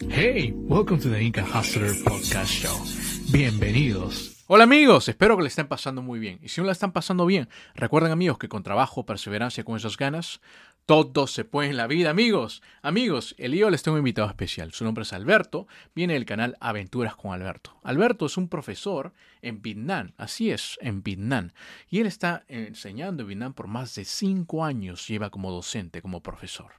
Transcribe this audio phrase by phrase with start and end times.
[0.00, 2.76] Hey, welcome to the Inca Hustler Podcast Show.
[3.32, 4.44] Bienvenidos.
[4.46, 6.38] Hola amigos, espero que le estén pasando muy bien.
[6.42, 9.96] Y si no la están pasando bien, recuerden amigos que con trabajo, perseverancia, con esas
[9.96, 10.42] ganas,
[10.84, 12.62] todo se puede en la vida, amigos.
[12.82, 14.70] Amigos, el día les tengo un invitado especial.
[14.72, 17.78] Su nombre es Alberto, viene del canal Aventuras con Alberto.
[17.82, 21.52] Alberto es un profesor en Vietnam, así es, en Vietnam.
[21.88, 26.22] Y él está enseñando en Vietnam por más de cinco años, lleva como docente, como
[26.22, 26.72] profesor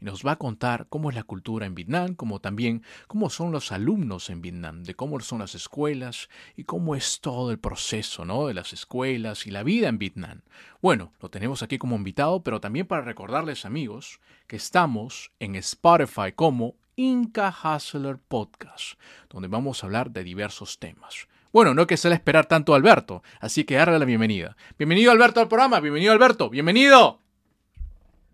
[0.00, 3.52] y nos va a contar cómo es la cultura en Vietnam, como también cómo son
[3.52, 8.24] los alumnos en Vietnam, de cómo son las escuelas y cómo es todo el proceso
[8.24, 8.46] ¿no?
[8.46, 10.42] de las escuelas y la vida en Vietnam.
[10.80, 16.32] Bueno, lo tenemos aquí como invitado, pero también para recordarles amigos que estamos en Spotify
[16.34, 18.98] como Inca Hustler Podcast,
[19.30, 21.28] donde vamos a hablar de diversos temas.
[21.52, 24.56] Bueno, no que se esperar tanto a Alberto, así que darle la bienvenida.
[24.78, 27.20] Bienvenido Alberto al programa, bienvenido Alberto, bienvenido.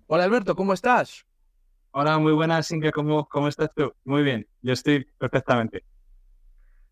[0.06, 1.24] Hola Alberto, ¿cómo estás?
[1.92, 3.90] Hola, muy buenas, Inge, ¿cómo, ¿cómo estás tú?
[4.04, 5.82] Muy bien, yo estoy perfectamente.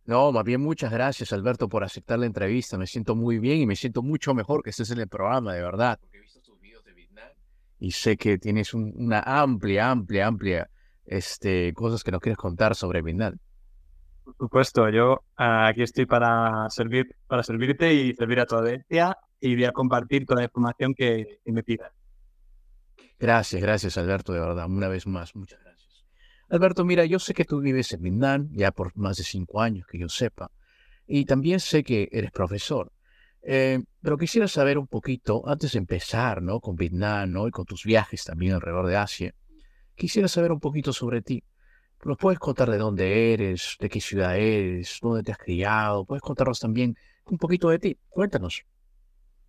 [0.06, 2.78] No, más bien muchas gracias Alberto por aceptar la entrevista.
[2.78, 5.60] Me siento muy bien y me siento mucho mejor que estés en el programa, de
[5.60, 5.98] verdad.
[6.00, 7.28] Porque he visto tus videos de Vietnam
[7.78, 10.70] y sé que tienes una amplia, amplia, amplia
[11.04, 13.36] este, cosas que nos quieres contar sobre Vietnam.
[14.24, 19.19] Por supuesto, yo ah, aquí estoy para servir, para servirte y servir a tu audiencia
[19.38, 21.92] y voy a compartir toda la información que, que me pidas.
[23.23, 26.05] Gracias, gracias Alberto, de verdad, una vez más, muchas gracias.
[26.48, 29.87] Alberto, mira, yo sé que tú vives en Vietnam ya por más de cinco años,
[29.87, 30.51] que yo sepa,
[31.06, 32.91] y también sé que eres profesor.
[33.45, 36.59] Eh, pero quisiera saber un poquito, antes de empezar, ¿no?
[36.59, 37.47] Con Vietnam, ¿no?
[37.47, 39.33] Y con tus viajes también alrededor de Asia,
[39.95, 41.45] quisiera saber un poquito sobre ti.
[42.05, 46.05] ¿Nos puedes contar de dónde eres, de qué ciudad eres, dónde te has criado?
[46.06, 47.97] ¿Puedes contarnos también un poquito de ti?
[48.09, 48.65] Cuéntanos.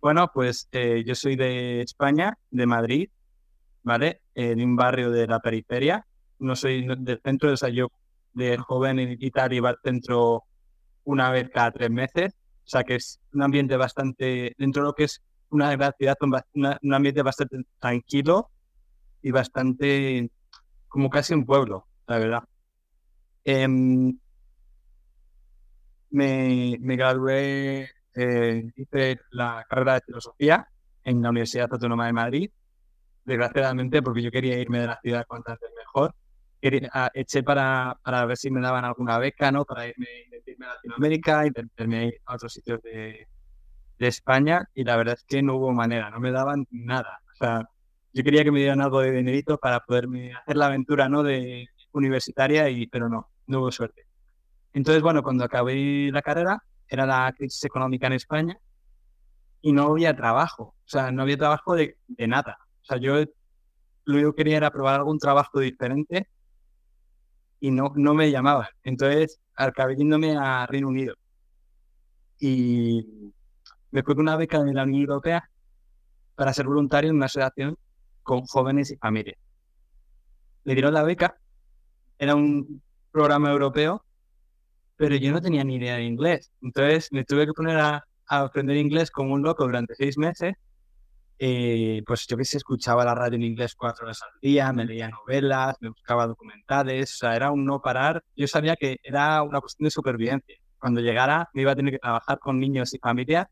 [0.00, 3.08] Bueno, pues eh, yo soy de España, de Madrid,
[3.84, 4.22] ¿vale?
[4.34, 6.04] En un barrio de la periferia.
[6.40, 7.88] No soy del centro, o sea, yo
[8.32, 10.42] de joven y tal iba al centro
[11.04, 12.34] una vez cada tres meses.
[12.34, 16.94] O sea, que es un ambiente bastante, dentro de lo que es una ciudad, un
[16.94, 18.50] ambiente bastante tranquilo
[19.22, 20.30] y bastante,
[20.88, 22.42] como casi un pueblo, la verdad.
[23.44, 24.18] Em,
[26.10, 30.68] me, me gradué, eh, hice la carrera de filosofía
[31.04, 32.50] en la Universidad Autónoma de Madrid
[33.24, 36.14] desgraciadamente, porque yo quería irme de la ciudad cuanto antes mejor.
[36.60, 39.64] Quería, ah, eché para, para ver si me daban alguna beca, ¿no?
[39.64, 40.06] Para irme,
[40.46, 43.28] irme a Latinoamérica, intentarme ir a otros sitios de,
[43.98, 47.20] de España y la verdad es que no hubo manera, no me daban nada.
[47.32, 47.68] O sea,
[48.12, 51.22] yo quería que me dieran algo de dinerito para poderme hacer la aventura, ¿no?
[51.22, 54.06] De universitaria, y, pero no, no hubo suerte.
[54.72, 58.58] Entonces, bueno, cuando acabé la carrera, era la crisis económica en España
[59.60, 62.58] y no había trabajo, o sea, no había trabajo de, de nada.
[62.84, 63.24] O sea, yo
[64.04, 66.28] lo que quería era probar algún trabajo diferente
[67.60, 68.68] y no, no me llamaban.
[68.82, 71.14] Entonces acabé yéndome a Reino Unido.
[72.38, 73.32] Y
[73.90, 75.48] me con una beca de la Unión Europea
[76.34, 77.78] para ser voluntario en una asociación
[78.22, 79.38] con jóvenes y familias.
[80.64, 81.38] Le dieron la beca,
[82.18, 84.04] era un programa europeo,
[84.96, 86.52] pero yo no tenía ni idea de inglés.
[86.60, 90.54] Entonces me tuve que poner a, a aprender inglés como un loco durante seis meses
[91.38, 94.84] eh, pues yo que sé, escuchaba la radio en inglés cuatro horas al día, me
[94.84, 98.22] leía novelas, me buscaba documentales, o sea, era un no parar.
[98.36, 100.56] Yo sabía que era una cuestión de supervivencia.
[100.78, 103.48] Cuando llegara me iba a tener que trabajar con niños y familias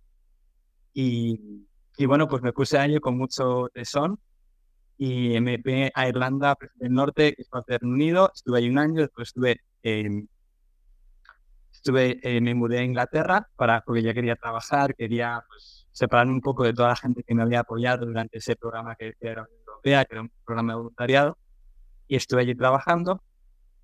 [0.95, 1.67] y,
[1.97, 4.19] y bueno, pues me puse año con mucho tesón
[4.99, 8.69] y me fui a Irlanda del Norte, que es parte del Reino Unido, estuve ahí
[8.69, 10.29] un año, después estuve en
[11.73, 16.41] estuve, eh, me mudé a Inglaterra para, porque ya quería trabajar, quería pues, separarme un
[16.41, 20.05] poco de toda la gente que me había apoyado durante ese programa que era Europea,
[20.05, 21.39] que era un programa de voluntariado,
[22.09, 23.23] y estuve allí trabajando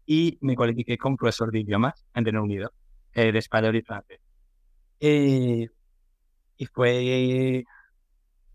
[0.06, 2.72] y me cualifiqué como profesor de idiomas en Reino Unido,
[3.12, 4.20] eh, de español y francés.
[5.00, 5.68] Eh,
[6.56, 7.64] y fue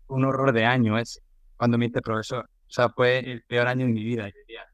[0.08, 1.20] un horror de año ese,
[1.56, 2.44] cuando me hice profesor.
[2.68, 4.64] O sea, fue el peor año de mi vida, yo diría.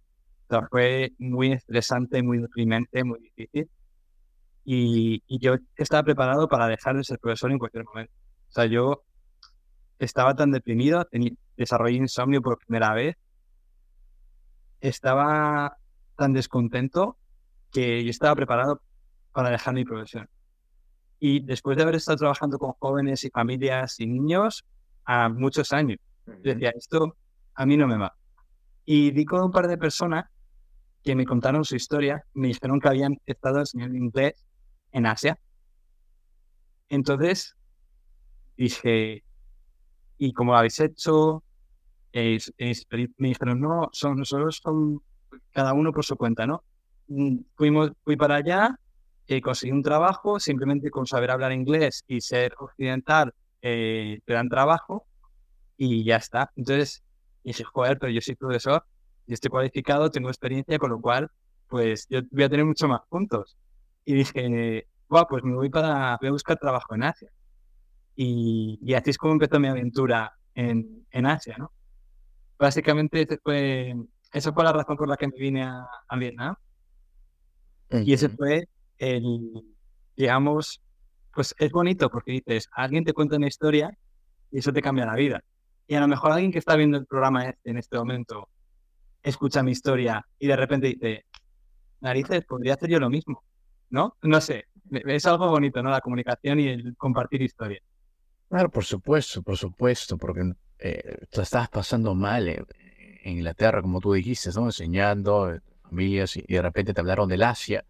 [0.49, 3.71] O sea, fue muy estresante, muy deprimente, muy difícil
[4.65, 8.13] y, yo estaba preparado para dejar de ser profesor en cualquier momento.
[8.51, 9.05] O sea, yo
[10.01, 11.07] estaba tan deprimido,
[11.57, 13.17] desarrollé insomnio por primera vez,
[14.81, 15.77] estaba
[16.17, 17.17] tan descontento
[17.71, 18.83] que yo estaba preparado
[19.33, 20.29] para dejar mi profesión.
[21.21, 24.65] Y después de haber estado trabajando con jóvenes y familias y niños
[25.05, 25.99] a muchos años,
[26.43, 27.17] decía, esto
[27.55, 28.17] a mí no me va.
[28.85, 30.25] Y di con un par de personas
[31.05, 34.45] que me contaron su historia, me dijeron que habían estado enseñando inglés
[34.91, 35.39] en Asia.
[36.89, 37.55] Entonces
[38.65, 39.25] dije,
[40.19, 41.43] ¿y cómo lo habéis hecho?
[42.13, 45.01] me dijeron, no, son, nosotros son
[45.53, 46.63] cada uno por su cuenta, ¿no?
[47.09, 48.79] mm, fuimos, fui para allá,
[49.29, 54.49] eh, conseguí un trabajo, simplemente con saber hablar inglés y ser occidental eh, te dan
[54.49, 55.07] trabajo
[55.77, 56.51] y ya está.
[56.57, 57.03] Entonces
[57.45, 58.85] dije, joder, pero yo soy profesor
[59.27, 61.31] y estoy cualificado, tengo experiencia, con lo cual,
[61.69, 63.57] pues yo voy a tener mucho más puntos.
[64.05, 67.31] Y dije, bueno, pues me voy para, voy a buscar trabajo en Asia.
[68.23, 71.73] Y, y así es como empezó mi aventura en, en Asia, ¿no?
[72.59, 73.95] Básicamente fue,
[74.31, 76.55] esa fue la razón por la que me vine a, a Vietnam.
[77.89, 78.69] Y ese fue
[78.99, 79.51] el,
[80.15, 80.83] digamos,
[81.33, 83.91] pues es bonito porque dices, alguien te cuenta una historia
[84.51, 85.43] y eso te cambia la vida.
[85.87, 88.51] Y a lo mejor alguien que está viendo el programa este en este momento
[89.23, 91.25] escucha mi historia y de repente dice,
[92.03, 93.43] narices, podría hacer yo lo mismo,
[93.89, 94.19] ¿no?
[94.21, 95.89] No sé, es algo bonito, ¿no?
[95.89, 97.83] La comunicación y el compartir historias.
[98.51, 102.67] Claro, por supuesto, por supuesto, porque eh, tú estabas pasando mal en,
[103.23, 104.65] Inglaterra, como tú dijiste, ¿no?
[104.67, 107.85] Enseñando eh, familias y, de repente te hablaron del Asia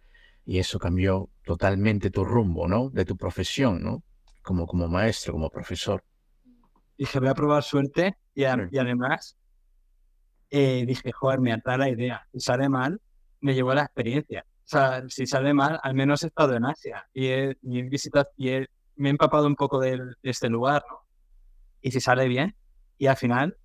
[0.44, 2.90] y eso cambió totalmente tu rumbo, ¿no?
[2.90, 4.02] De tu profesión, ¿no?
[4.42, 6.04] Como, como maestro, como profesor.
[6.98, 9.38] Dije, voy a probar suerte y, además
[10.50, 12.28] eh, dije, joder, me atrae la idea.
[12.34, 13.00] Si sale mal,
[13.40, 14.44] me llevó la experiencia.
[14.46, 18.50] O sea, si sale mal, al menos he estado en Asia y he, visitado y
[19.00, 21.00] me he empapado un poco de, este lugar, ¿no?
[21.80, 22.54] Y si sale bien,
[22.98, 23.56] y al final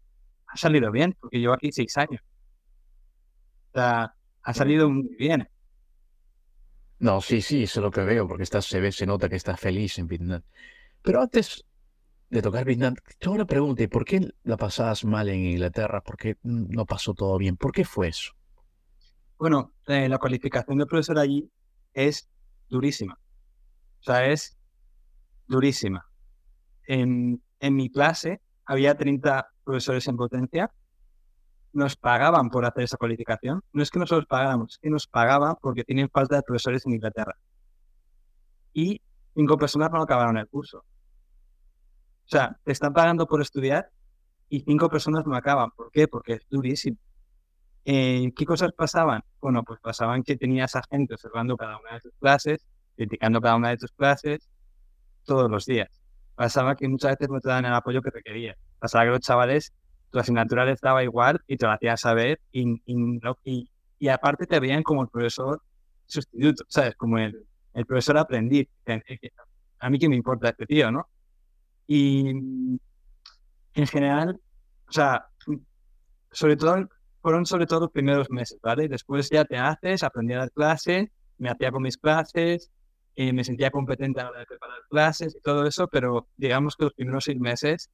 [0.47, 2.21] ha salido bien, porque llevo aquí seis años.
[3.71, 5.49] O sea, ha salido muy bien.
[6.99, 9.35] No, sí, sí, eso es lo que veo, porque estás, se ve, se nota que
[9.35, 10.41] estás feliz en Vietnam.
[11.01, 11.65] Pero antes
[12.29, 15.99] de tocar Vietnam, tengo una pregunta, ¿por qué la pasabas mal en Inglaterra?
[16.01, 17.57] ¿Por qué no pasó todo bien?
[17.57, 18.31] ¿Por qué fue eso?
[19.38, 21.51] Bueno, eh, la cualificación de profesor allí
[21.93, 22.29] es
[22.69, 23.19] durísima.
[23.99, 24.54] O sea, es
[25.47, 26.06] durísima.
[26.88, 30.71] En, en mi clase había 30 profesores en potencia
[31.75, 33.62] nos pagaban por hacer esa cualificación.
[33.74, 36.94] No es que nosotros pagáramos, es que nos pagaban porque tienen falta de profesores en
[36.94, 37.36] Inglaterra.
[38.71, 39.01] Y
[39.36, 40.80] cinco personas no acabaron el curso.
[40.80, 43.89] O sea, te están pagando por estudiar
[44.48, 45.69] y cinco personas no acaban.
[45.71, 46.07] ¿Por qué?
[46.07, 46.98] Porque es durísimo.
[47.83, 49.21] Eh, ¿Qué cosas pasaban?
[49.41, 52.65] Bueno, pues pasaban que tenías a gente observando cada una de tus clases,
[52.95, 54.50] criticando cada una de tus clases
[55.25, 55.89] todos los días.
[56.36, 58.57] Pasaba que muchas veces no te dan el apoyo que requerías.
[58.80, 59.74] Pasaba que los chavales
[60.16, 63.69] tu asignatura les daba igual y te lo hacías saber y, y,
[64.00, 65.62] y, aparte te veían como el profesor
[66.06, 66.95] sustituto, ¿sabes?
[66.95, 68.69] Como el, el profesor aprendiz.
[69.80, 71.07] A mí que me importa este tío, ¿no?
[71.86, 74.39] Y en general,
[74.88, 75.27] o sea,
[76.31, 76.88] sobre todo,
[77.22, 78.88] fueron sobre todo los primeros meses, ¿vale?
[78.88, 82.72] Después ya te haces, aprendí a dar clases, me hacía con mis clases,
[83.15, 86.75] y me sentía competente a la hora de preparar clases y todo eso, pero digamos
[86.75, 87.89] que los primeros seis meses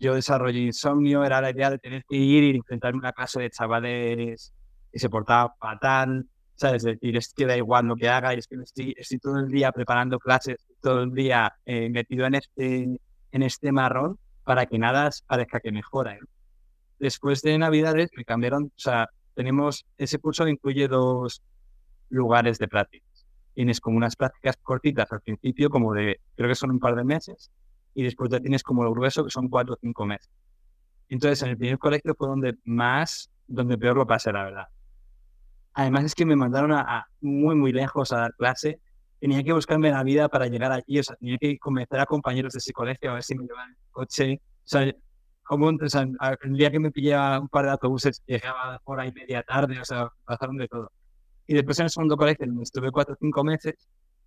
[0.00, 3.50] yo desarrollé insomnio, era la idea de tener que ir y enfrentarme una clase de
[3.50, 4.52] chavales
[4.90, 6.84] que se portaban fatal, ¿sabes?
[6.84, 9.38] Es decir, es que da igual lo que haga, y es que estoy, estoy todo
[9.38, 12.98] el día preparando clases, todo el día eh, metido en este,
[13.32, 16.14] en este marrón para que nada parezca que mejora.
[16.14, 16.20] ¿eh?
[16.98, 21.42] Después de Navidades me cambiaron, o sea, tenemos, ese curso incluye dos
[22.08, 23.09] lugares de prácticas.
[23.54, 27.04] Tienes como unas prácticas cortitas al principio, como de, creo que son un par de
[27.04, 27.50] meses,
[27.94, 30.30] y después ya tienes como lo grueso, que son cuatro o cinco meses.
[31.08, 34.68] Entonces, en el primer colegio fue donde más, donde peor lo pasé, la verdad.
[35.74, 38.80] Además es que me mandaron a, muy, muy lejos a dar clase.
[39.18, 42.52] Tenía que buscarme la vida para llegar allí, o sea, tenía que convencer a compañeros
[42.52, 44.40] de ese colegio a ver si me llevaban el coche.
[44.64, 44.94] O sea,
[45.42, 46.06] como, o sea,
[46.42, 49.84] el día que me pillaba un par de autobuses, llegaba hora y media tarde, o
[49.84, 50.92] sea, pasaron de todo.
[51.46, 53.74] Y después en el segundo colegio, donde estuve cuatro o cinco meses,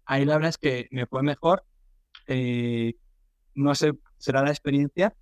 [0.05, 1.63] ahí la verdad es que me fue mejor.
[2.27, 2.95] Eh,
[3.55, 5.15] no sé, será la experiencia,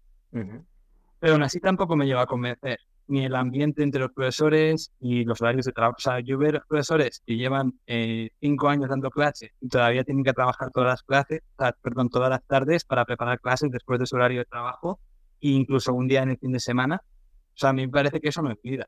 [1.19, 5.25] pero aún así tampoco me lleva a convencer ni el ambiente entre los profesores ni
[5.25, 5.97] los horarios de trabajo.
[5.97, 10.23] O sea, yo veo profesores que llevan eh, cinco años dando clases y todavía tienen
[10.23, 11.41] que trabajar todas las clases,
[11.81, 14.99] perdón, todas las tardes para preparar clases después de su horario de trabajo
[15.41, 17.01] e incluso un día en el fin de semana.
[17.03, 18.87] O sea, a mí me parece que eso no es vida.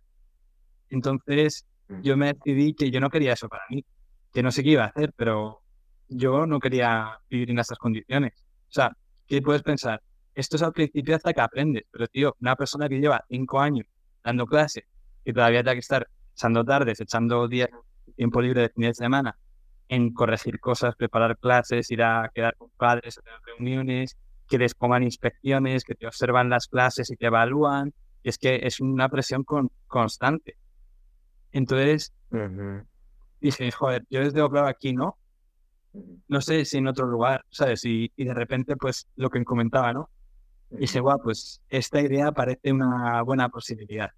[0.89, 1.65] Entonces.
[2.01, 3.85] Yo me decidí que yo no quería eso para mí,
[4.33, 5.62] que no sé qué iba a hacer, pero
[6.09, 8.33] yo no quería vivir en esas condiciones.
[8.69, 8.95] O sea,
[9.27, 10.01] ¿qué puedes pensar?
[10.35, 13.85] Esto es al principio hasta que aprendes, pero tío, una persona que lleva cinco años
[14.23, 14.85] dando clase,
[15.25, 17.69] y todavía tiene que estar echando tardes, echando días,
[18.15, 19.38] tiempo libre de fin de semana,
[19.88, 25.03] en corregir cosas, preparar clases, ir a quedar con padres, tener reuniones, que les pongan
[25.03, 27.93] inspecciones, que te observan las clases y te evalúan.
[28.23, 30.57] Es que es una presión con, constante.
[31.53, 32.13] Entonces,
[33.39, 35.17] dije, joder, yo desde claro aquí, ¿no?
[36.27, 37.86] no sé si en otro lugar, ¿sabes?
[37.86, 40.10] Y, y de repente, pues lo que comentaba, ¿no?
[40.72, 44.10] Y dije, guau, pues esta idea parece una buena posibilidad.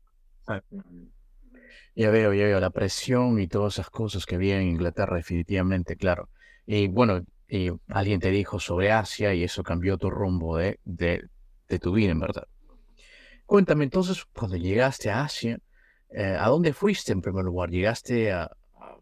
[1.95, 5.97] Ya veo, ya veo la presión y todas esas cosas que había en Inglaterra, definitivamente,
[5.97, 6.29] claro.
[6.65, 11.27] Y bueno, y alguien te dijo sobre Asia y eso cambió tu rumbo de, de,
[11.67, 12.47] de tu vida, en verdad.
[13.45, 15.59] Cuéntame entonces, cuando llegaste a Asia,
[16.09, 17.69] eh, ¿a dónde fuiste en primer lugar?
[17.69, 18.97] ¿Llegaste a, a,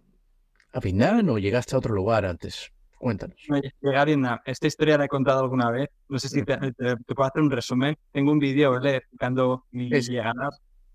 [0.73, 2.71] a Vietnam o llegaste a otro lugar antes?
[2.97, 3.37] Cuéntanos.
[3.81, 4.39] Llegué a Vietnam.
[4.45, 5.89] Esta historia la he contado alguna vez.
[6.07, 7.97] No sé si te, te- te puedo hacer un resumen.
[8.13, 10.49] Tengo un vídeo explicando mi Es- llegada.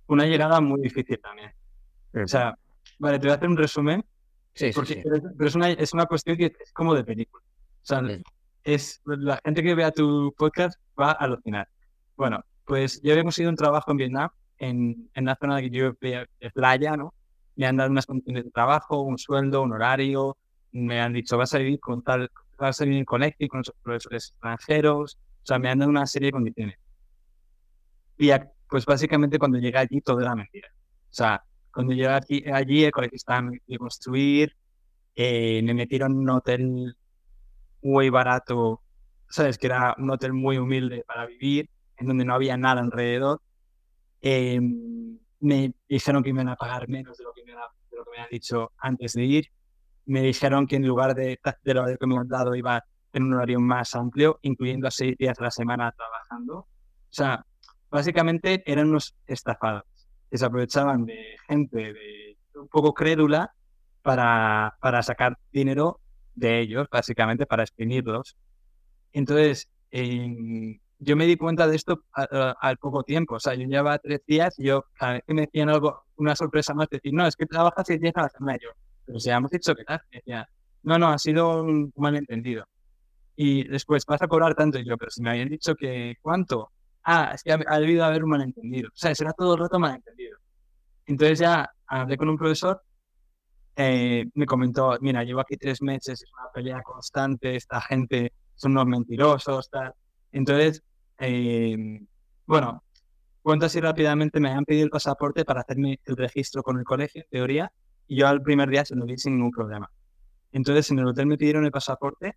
[0.07, 1.53] Una llegada muy difícil también.
[2.15, 2.57] O sea,
[2.99, 4.03] vale, te voy a hacer un resumen.
[4.55, 5.01] sí, sí, Porque, sí.
[5.05, 7.45] pero es- pero es una, es una cuestión que es como de película.
[7.45, 8.23] O sea, Mm.
[8.65, 11.69] es, la gente que vea tu podcast va a alucinar.
[12.17, 15.93] Bueno, pues yo había conseguido un trabajo en Vietnam, en, en la zona que yo
[16.01, 17.15] de playa, ¿no?
[17.57, 20.37] Me han dado unas condiciones de trabajo, un sueldo, un horario.
[20.73, 23.75] Me han dicho, vas a vivir con tal, vas a vivir en colegio con esos
[23.83, 25.19] profesores extranjeros.
[25.43, 26.79] O sea, me han dado una serie de condiciones.
[28.19, 28.31] Y
[28.69, 30.69] pues básicamente cuando llegué allí todo era mentira.
[30.75, 34.55] O sea, cuando llegué aquí, allí el colegio estaba de construir,
[35.15, 36.97] eh, me metieron en un hotel
[37.83, 38.83] muy barato,
[39.29, 43.41] sabes que era un hotel muy humilde para vivir, en donde no había nada alrededor.
[44.21, 44.61] Eh,
[45.41, 48.29] me dijeron que me iban a pagar menos de lo que me, de lo habían
[48.31, 49.47] dicho antes de ir.
[50.07, 53.27] Me dijeron que en lugar de, del horario que me han dado iba a tener
[53.27, 56.59] un horario más amplio, incluyendo seis días a la semana trabajando.
[56.59, 56.67] O
[57.11, 57.45] sea,
[57.91, 59.85] básicamente eran unos estafados
[60.31, 63.55] que se aprovechaban de gente de un poco crédula
[64.03, 66.01] para, para sacar dinero
[66.35, 68.37] de ellos, básicamente para exprimirlos.
[69.13, 73.37] Entonces, em, yo me di cuenta de esto al poco tiempo.
[73.37, 76.35] O sea, yo llevaba tres días y yo, cada vez que me decían algo, una
[76.35, 78.59] sorpresa más, decir, no, es que trabajas seis días a la semana.
[78.63, 78.71] Yo,
[79.05, 80.01] pero si hemos dicho que tal.
[80.11, 80.49] Decía,
[80.83, 82.65] no, no, ha sido un malentendido.
[83.37, 84.79] Y después, vas a cobrar tanto.
[84.79, 86.71] Y yo, pero si me habían dicho que, ¿cuánto?
[87.05, 88.89] Ah, es que ha, ha debido haber un malentendido.
[88.89, 90.39] O sea, será todo el rato malentendido.
[91.07, 92.83] Entonces ya hablé con un profesor
[93.81, 98.73] eh, me comentó, mira, llevo aquí tres meses, es una pelea constante, esta gente son
[98.73, 99.95] unos mentirosos, tal.
[100.33, 100.83] Entonces,
[101.19, 101.77] eh,
[102.47, 102.85] bueno,
[103.43, 107.23] cuento así rápidamente, me habían pedido el pasaporte para hacerme el registro con el colegio,
[107.23, 107.73] en teoría,
[108.09, 109.91] y yo al primer día se lo di sin ningún problema.
[110.53, 112.35] Entonces, en el hotel me pidieron el pasaporte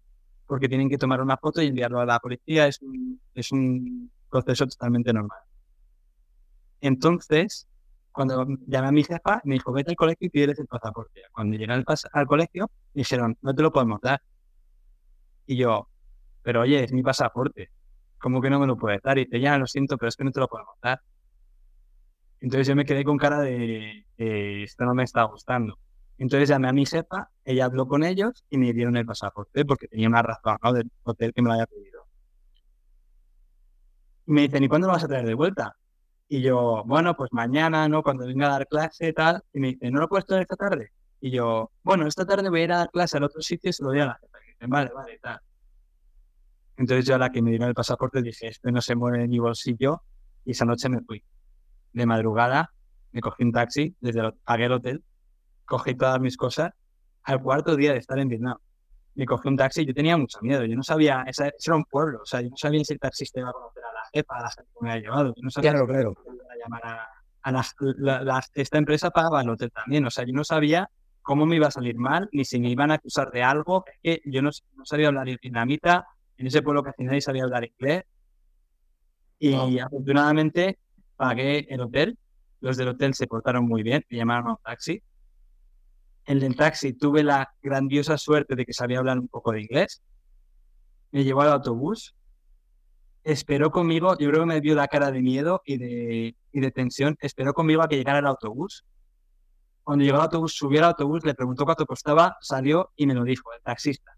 [0.47, 4.11] porque tienen que tomar una foto y enviarlo a la policía, es un, es un
[4.29, 5.39] proceso totalmente normal.
[6.81, 7.67] Entonces,
[8.11, 11.21] cuando llamé a mi jefa, me dijo, vete al colegio y pídeles el pasaporte.
[11.31, 14.21] Cuando llegué al, pas- al colegio, dijeron, no te lo podemos dar.
[15.45, 15.89] Y yo,
[16.43, 17.71] pero oye, es mi pasaporte.
[18.21, 19.17] ¿Cómo que no me lo puedes dar?
[19.17, 21.01] Y dice, ya, lo siento, pero es que no te lo podemos dar.
[22.39, 25.77] Entonces yo me quedé con cara de, eh, esto no me está gustando.
[26.17, 29.87] Entonces llamé a mi jefa, ella habló con ellos y me dieron el pasaporte porque
[29.87, 30.73] tenía una razón ¿no?
[30.73, 32.05] del hotel que me lo había pedido.
[34.27, 35.75] Y me dicen, ¿y cuándo lo vas a traer de vuelta?
[36.27, 38.03] Y yo, bueno, pues mañana, ¿no?
[38.03, 39.43] Cuando venga a dar clase, tal.
[39.51, 40.91] Y me dice, ¿no lo puedes traer esta tarde?
[41.19, 43.73] Y yo, bueno, esta tarde voy a ir a dar clase al otro sitio y
[43.73, 44.37] se lo doy a la jefa.
[44.45, 45.39] Y dicen, vale, vale, tal.
[46.81, 49.29] Entonces yo a la que me dieron el pasaporte dije, este no se mueve en
[49.29, 50.01] mi bolsillo.
[50.45, 51.23] Y esa noche me fui.
[51.93, 52.73] De madrugada,
[53.11, 55.03] me cogí un taxi, desde el, pagué el hotel,
[55.65, 56.71] cogí todas mis cosas.
[57.23, 58.57] Al cuarto día de estar en Vietnam,
[59.13, 60.65] me cogí un taxi yo tenía mucho miedo.
[60.65, 62.99] Yo no sabía, esa, ese era un pueblo, o sea, yo no sabía si el
[62.99, 65.33] taxista iba a conocer a la jefa, a la gente que me había llevado.
[65.35, 66.15] Yo no sabía Claro, si claro.
[66.49, 67.07] a llamar a,
[67.43, 70.03] a las- la- las- esta empresa pagaba el hotel también.
[70.05, 70.89] O sea, yo no sabía
[71.21, 73.83] cómo me iba a salir mal, ni si me iban a acusar de algo.
[74.01, 76.07] Es que yo no, no sabía hablar vietnamita,
[76.41, 78.03] en ese pueblo casi nadie sabía hablar inglés.
[79.37, 80.79] Y afortunadamente
[81.15, 82.17] pagué el hotel.
[82.59, 85.03] Los del hotel se portaron muy bien, me llamaron a un taxi.
[86.25, 90.01] En el taxi tuve la grandiosa suerte de que sabía hablar un poco de inglés.
[91.11, 92.15] Me llevó al autobús.
[93.23, 96.71] Esperó conmigo, yo creo que me vio la cara de miedo y de, y de
[96.71, 97.17] tensión.
[97.19, 98.83] Esperó conmigo a que llegara el autobús.
[99.83, 103.23] Cuando llegó el autobús, subió al autobús, le preguntó cuánto costaba, salió y me lo
[103.23, 104.17] dijo, el taxista.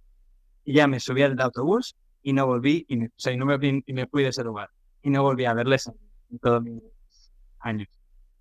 [0.63, 3.45] Y ya me subí al autobús y no volví, y me, o sea, y no
[3.45, 4.69] me, y me fui de ese lugar.
[5.01, 5.95] Y no volví a verles en,
[6.31, 6.81] en todos mis
[7.59, 7.87] años.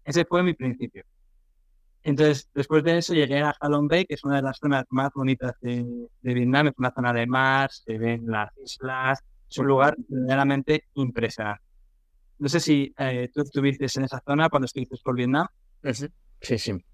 [0.05, 1.05] Ese fue mi principio.
[2.05, 5.11] Entonces, después de eso llegué a Halong Bay, que es una de las zonas más
[5.15, 5.85] bonitas de,
[6.21, 6.69] de Vietnam.
[6.69, 9.21] Es una zona de mar, se ven las islas.
[9.49, 11.63] Es un lugar verdaderamente impresionante.
[12.39, 15.47] No sé si eh, tú estuviste en esa zona cuando estuviste por Vietnam.
[16.41, 16.85] Sí, sí.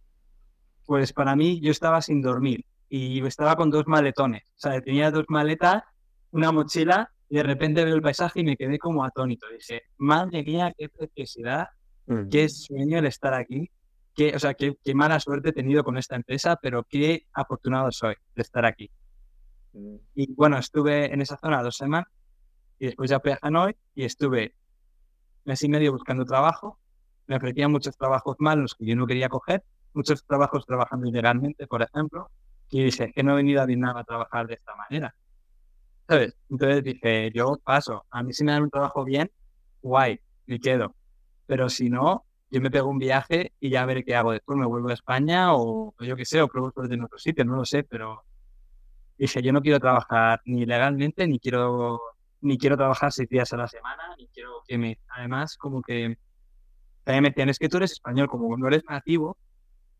[0.85, 4.43] Pues para mí yo estaba sin dormir y estaba con dos maletones.
[4.57, 5.85] O sea, tenía dos maletas,
[6.31, 9.47] una mochila y de repente veo el paisaje y me quedé como atónito.
[9.49, 11.69] Dije, madre mía, qué preciosidad,
[12.09, 12.29] Mm.
[12.31, 13.71] qué sueño el estar aquí.
[14.15, 17.93] Qué, o sea, qué, qué mala suerte he tenido con esta empresa, pero qué afortunado
[17.93, 18.91] soy de estar aquí.
[20.15, 22.09] Y bueno, estuve en esa zona dos semanas
[22.79, 24.55] y después ya fui a Hanoi y estuve
[25.45, 26.81] mes y medio buscando trabajo.
[27.27, 31.83] Me ofrecían muchos trabajos malos que yo no quería coger muchos trabajos trabajando ilegalmente, por
[31.83, 32.31] ejemplo,
[32.71, 35.15] y dije, que no he venido a Vietnam a trabajar de esta manera.
[36.09, 36.37] ¿Sabes?
[36.51, 38.07] Entonces dije, yo paso.
[38.11, 39.31] A mí si me dan un trabajo bien,
[39.83, 40.95] guay, me quedo.
[41.47, 44.59] Pero si no, yo me pego un viaje y ya veré qué hago después.
[44.59, 47.57] Me vuelvo a España o, yo qué sé, o pruebo suerte en otro sitio, no
[47.57, 48.25] lo sé, pero
[49.19, 52.01] dije, yo no quiero trabajar ni legalmente, ni quiero
[52.41, 54.99] ni quiero trabajar seis días a la semana, ni quiero que me...
[55.09, 56.17] Además, como que
[57.05, 59.37] también me decían, es que tú eres español, como no eres nativo,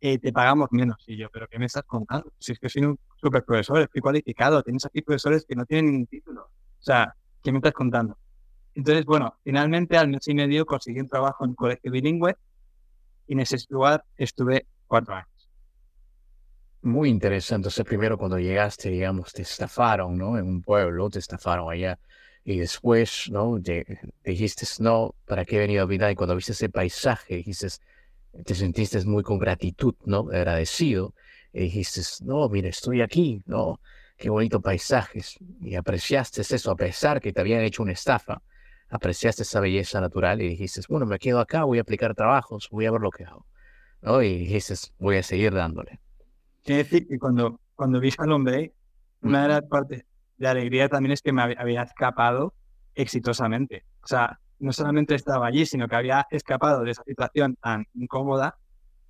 [0.01, 1.03] eh, te pagamos menos.
[1.07, 2.33] Y yo, ¿pero qué me estás contando?
[2.39, 5.87] Si es que soy un super profesor, estoy cualificado, tienes aquí profesores que no tienen
[5.87, 6.43] ningún título.
[6.43, 8.17] O sea, ¿qué me estás contando?
[8.75, 12.37] Entonces, bueno, finalmente al mes y medio conseguí un trabajo en un colegio bilingüe
[13.27, 15.29] y en ese lugar estuve cuatro años.
[16.83, 17.69] Muy interesante.
[17.69, 20.39] Entonces, primero cuando llegaste, digamos, te estafaron, ¿no?
[20.39, 21.99] En un pueblo, te estafaron allá.
[22.45, 23.59] Y después, ¿no?
[24.25, 26.11] dijiste, no, ¿para qué he venido a vida?
[26.11, 27.67] Y cuando viste ese paisaje, dijiste,
[28.45, 30.29] te sentiste muy con gratitud, ¿no?
[30.33, 31.15] Agradecido.
[31.53, 33.81] Y dijiste, no, mira, estoy aquí, ¿no?
[34.17, 35.39] Qué bonito paisajes.
[35.61, 38.43] Y apreciaste eso, a pesar que te habían hecho una estafa.
[38.91, 42.87] Apreciaste esa belleza natural y dijiste, bueno, me quedo acá, voy a aplicar trabajos, voy
[42.87, 43.47] a ver lo que hago.
[44.03, 44.23] ¿no?
[44.23, 46.01] Y dijiste, voy a seguir dándole.
[46.65, 48.73] Quiere decir que cuando, cuando vi al hombre,
[49.23, 50.05] una de las partes
[50.37, 52.55] de alegría también es que me había escapado
[52.95, 53.85] exitosamente.
[54.03, 58.59] O sea, no solamente estaba allí, sino que había escapado de esa situación tan incómoda,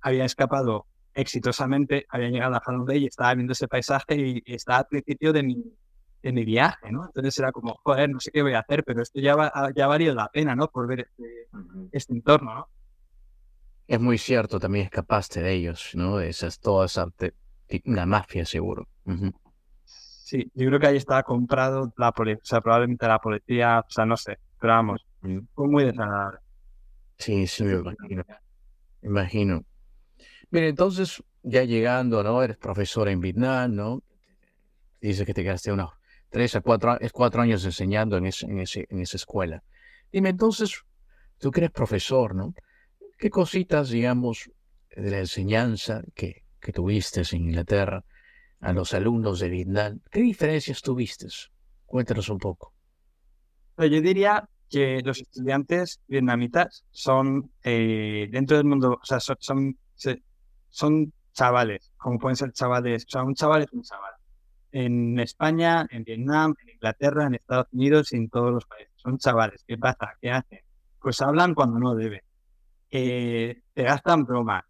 [0.01, 4.79] había escapado exitosamente, había llegado a Halong Bay y estaba viendo ese paisaje y, estaba
[4.79, 5.63] al principio de mi,
[6.21, 7.05] de mi viaje, ¿no?
[7.05, 9.87] Entonces era como, joder, no sé qué voy a hacer, pero esto ya, va, ya
[9.87, 10.69] valido la pena, ¿no?
[10.69, 11.47] Por ver este,
[11.91, 12.67] este, entorno, ¿no?
[13.87, 16.17] Es muy cierto, también escapaste de ellos, ¿no?
[16.17, 17.07] De esas, toda esa,
[17.85, 18.87] una mafia seguro.
[19.83, 23.89] Sí, yo creo que ahí estaba comprado la policía, o sea, probablemente la policía, o
[23.89, 25.03] sea, no sé, pero vamos,
[25.53, 26.39] fue muy desagradable.
[27.17, 28.23] Sí, sí, me imagino.
[29.01, 29.65] Me imagino.
[30.51, 32.41] Mira, entonces, ya llegando, ¿no?
[32.41, 34.03] Eres profesor en Vietnam, ¿no?
[35.01, 35.91] Dices que te quedaste unos
[36.29, 39.63] tres a cuatro, cuatro años enseñando en, ese, en, ese, en esa escuela.
[40.11, 40.83] Dime, entonces,
[41.37, 42.53] tú que eres profesor, ¿no?
[43.17, 44.49] ¿Qué cositas, digamos,
[44.95, 48.03] de la enseñanza que, que tuviste en Inglaterra
[48.59, 51.27] a los alumnos de Vietnam, ¿qué diferencias tuviste?
[51.85, 52.73] Cuéntanos un poco.
[53.75, 59.77] Pues yo diría que los estudiantes vietnamitas son, eh, dentro del mundo, o sea, son,
[60.69, 64.11] son, chavales, como pueden ser chavales, o sea, un chaval es un chaval.
[64.71, 68.93] En España, en Vietnam, en Inglaterra, en Estados Unidos y en todos los países.
[68.97, 69.63] Son chavales.
[69.65, 70.13] ¿Qué pasa?
[70.21, 70.59] ¿Qué hacen?
[71.01, 72.21] Pues hablan cuando no deben.
[72.91, 74.65] Eh, te gastan bromas.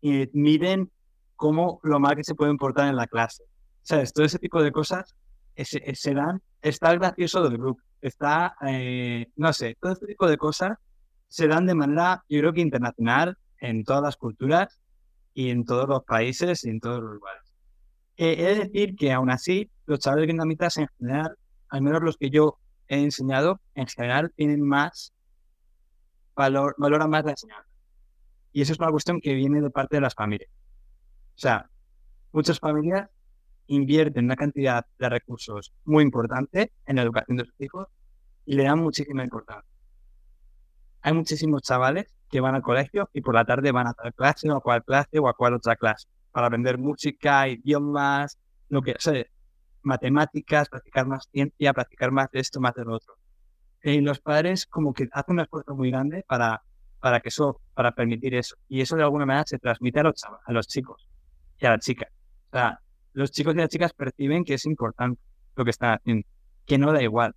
[0.00, 0.90] Y miden
[1.36, 3.44] cómo lo mal que se puede importar en la clase.
[3.82, 4.12] ¿Sabes?
[4.12, 5.14] Todo ese tipo de cosas
[5.64, 6.42] se, dan.
[6.60, 7.82] Está el gracioso del grupo.
[8.06, 10.78] Está, eh, no sé, todo este tipo de cosas
[11.26, 14.78] se dan de manera, yo creo que internacional, en todas las culturas
[15.34, 17.42] y en todos los países y en todos los lugares.
[18.16, 21.36] Eh, he de decir que aún así, los chavales vietnamitas en general,
[21.68, 25.12] al menos los que yo he enseñado, en general tienen más
[26.36, 27.68] valor, valoran más la enseñanza.
[28.52, 30.50] Y eso es una cuestión que viene de parte de las familias.
[31.34, 31.68] O sea,
[32.30, 33.10] muchas familias
[33.66, 37.88] invierten una cantidad de recursos muy importante en la educación de sus hijos
[38.46, 39.70] y le dan muchísima importancia.
[41.02, 44.50] Hay muchísimos chavales que van al colegio y por la tarde van a tal clase
[44.50, 48.94] o a cual clase o a cual otra clase para aprender música, idiomas, lo que
[48.98, 49.24] sea,
[49.82, 53.14] matemáticas, practicar más ciencia, practicar más de esto, más de lo otro.
[53.82, 56.62] Y los padres como que hacen un esfuerzo muy grande para,
[57.00, 58.56] para que eso, para permitir eso.
[58.68, 61.08] Y eso de alguna manera se transmite a los, a los chicos
[61.58, 62.08] y a la chica.
[62.50, 62.80] O sea,
[63.12, 65.20] los chicos y las chicas perciben que es importante
[65.54, 66.26] lo que están haciendo,
[66.66, 67.34] que no da igual.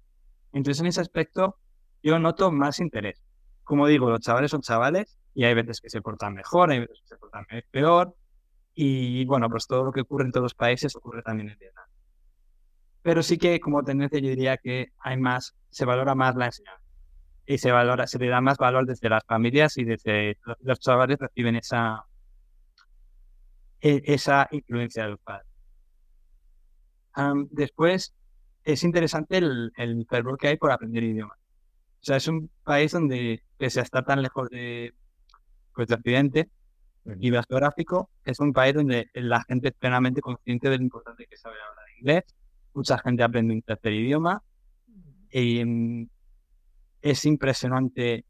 [0.54, 1.58] Entonces, en ese aspecto,
[2.02, 3.22] yo noto más interés.
[3.64, 7.00] Como digo, los chavales son chavales y hay veces que se portan mejor, hay veces
[7.02, 8.16] que se portan peor.
[8.74, 11.86] Y bueno, pues todo lo que ocurre en todos los países ocurre también en Vietnam.
[13.02, 16.84] Pero sí que como tendencia yo diría que hay más, se valora más la enseñanza.
[17.46, 21.18] Y se valora, se le da más valor desde las familias y desde los chavales
[21.20, 22.06] reciben esa,
[23.82, 25.46] e, esa influencia del padre.
[27.52, 28.14] después,
[28.74, 31.38] es interesante el, el fervor que hay por aprender idiomas.
[32.02, 34.94] O sea, es un país donde, pese a estar tan lejos de,
[35.76, 36.50] pues, de Occidente
[37.20, 41.36] y geográfico, es un país donde la gente es plenamente consciente de lo importante que
[41.36, 42.24] es saber hablar inglés.
[42.74, 44.42] Mucha gente aprende un tercer idioma.
[45.32, 46.10] Y, mm,
[47.02, 48.26] es impresionante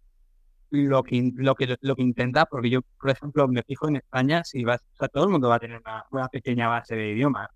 [0.69, 4.43] lo que, lo que, lo que intenta, porque yo, por ejemplo, me fijo en España,
[4.43, 7.49] si vas, o sea, todo el mundo va a tener una, pequeña base de idiomas,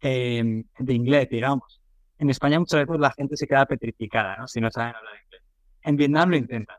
[0.00, 1.80] em, de inglés, digamos.
[2.18, 4.48] En España muchas veces la gente se queda petrificada, ¿no?
[4.48, 5.42] Si no saben hablar inglés.
[5.82, 6.76] En Vietnam lo intentan.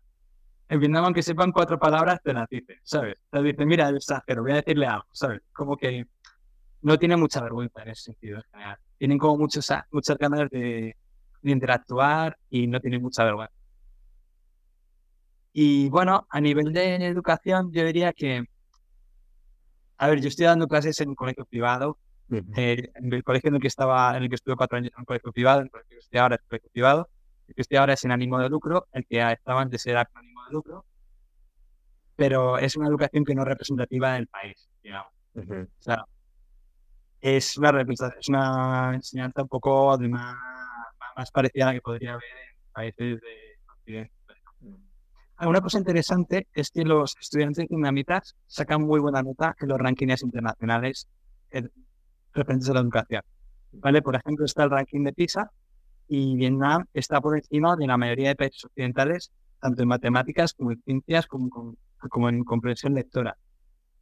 [0.69, 3.15] en Vietnam, aunque sepan cuatro palabras, te las dicen, ¿sabes?
[3.29, 5.41] Te dicen, mira, el extranjero, voy a decirle algo, ¿sabes?
[5.53, 6.05] Como que
[6.81, 8.77] no tiene mucha vergüenza en ese sentido en general.
[8.97, 10.95] Tienen como muchos, muchas ganas de,
[11.41, 13.53] de interactuar y no tienen mucha vergüenza.
[15.53, 18.45] Y bueno, a nivel de educación, yo diría que,
[19.97, 21.97] a ver, yo estoy dando clases en un colegio privado,
[22.29, 24.99] eh, en el colegio en el que estaba, en el que estuve cuatro años en
[24.99, 27.09] un colegio privado, en el que estoy ahora es un colegio privado,
[27.47, 30.19] el que estoy ahora es sin ánimo de lucro, el que estaba antes era con
[30.19, 30.85] ánimo de lucro,
[32.15, 35.13] pero es una educación que no es representativa del país, digamos.
[35.35, 36.03] O sea,
[37.21, 40.35] es una, es una enseñanza un poco más,
[41.15, 44.11] más parecida a la que podría haber en países de Occidente.
[45.39, 50.23] Una cosa interesante es que los estudiantes dinamitas sacan muy buena nota en los rankings
[50.23, 51.07] internacionales
[52.37, 53.21] referentes a la educación.
[53.73, 54.01] ¿Vale?
[54.01, 55.51] Por ejemplo, está el ranking de PISA
[56.07, 60.71] y Vietnam está por encima de la mayoría de países occidentales, tanto en matemáticas como
[60.71, 61.75] en ciencias, como,
[62.09, 63.37] como en comprensión lectora.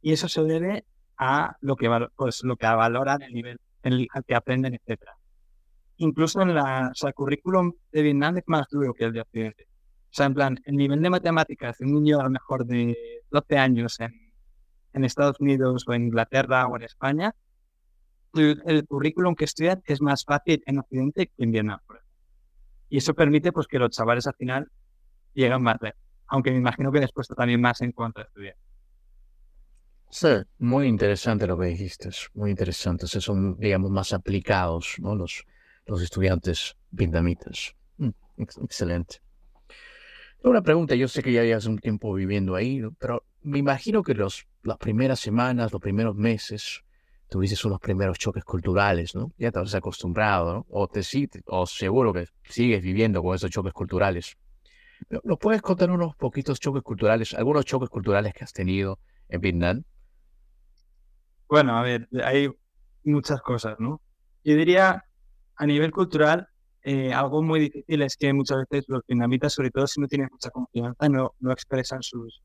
[0.00, 0.84] Y eso se debe
[1.18, 5.02] a lo que, pues, lo que valoran el nivel en el que aprenden, etc.
[5.98, 9.20] Incluso en la, o sea, el currículum de Vietnam es más duro que el de
[9.22, 9.68] Occidente.
[10.10, 12.96] O sea, en plan, el nivel de matemáticas de un niño a lo mejor de
[13.30, 14.12] 12 años en,
[14.92, 17.34] en Estados Unidos o en Inglaterra o en España,
[18.34, 21.80] el, currículum que estudian es más fácil en Occidente que en Vietnam.
[22.88, 24.70] Y eso permite pues, que los chavales al final
[25.34, 26.00] lleguen más lejos.
[26.28, 28.56] Aunque me imagino que les cuesta también más en cuanto a estudiar.
[30.10, 33.06] Sí, muy interesante lo que dijiste, muy interesante.
[33.06, 35.14] O son, digamos, más aplicados ¿no?
[35.14, 35.44] los,
[35.86, 37.74] los estudiantes vietnamitas.
[37.98, 39.20] Mm, excelente.
[40.42, 44.14] Una pregunta, yo sé que ya llevas un tiempo viviendo ahí, pero me imagino que
[44.14, 46.84] los, las primeras semanas, los primeros meses,
[47.28, 49.32] tuviste unos primeros choques culturales, ¿no?
[49.38, 50.66] Ya te has acostumbrado, ¿no?
[50.70, 51.00] O, te,
[51.46, 54.36] o seguro que sigues viviendo con esos choques culturales.
[55.24, 59.82] ¿Nos puedes contar unos poquitos choques culturales, algunos choques culturales que has tenido en Vietnam?
[61.48, 62.50] Bueno, a ver, hay
[63.04, 64.00] muchas cosas, ¿no?
[64.42, 65.04] Yo diría,
[65.56, 66.48] a nivel cultural,
[66.82, 70.28] eh, algo muy difícil es que muchas veces los vietnamitas, sobre todo si no tienen
[70.30, 72.42] mucha confianza, no, no expresan sus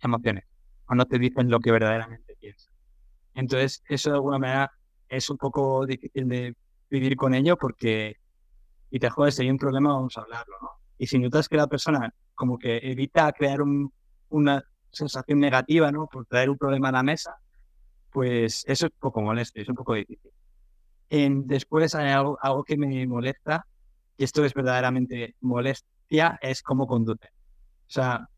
[0.00, 0.44] emociones
[0.86, 2.77] o no te dicen lo que verdaderamente piensan.
[3.38, 4.72] Entonces, eso de alguna manera
[5.08, 6.56] es un poco difícil de
[6.90, 8.16] vivir con ello porque,
[8.90, 10.70] y te jodes, si hay un problema, vamos a hablarlo, ¿no?
[10.98, 13.60] Y si notas que la persona como que evita crear
[14.30, 16.08] una sensación negativa, ¿no?
[16.08, 17.36] Por traer un problema a la mesa,
[18.10, 20.32] pues eso es un poco molesto, es un poco difícil.
[21.08, 23.64] después hay algo, algo que me molesta
[24.16, 27.28] y esto es verdaderamente molestia, es cómo conduce.
[27.28, 28.28] O sea,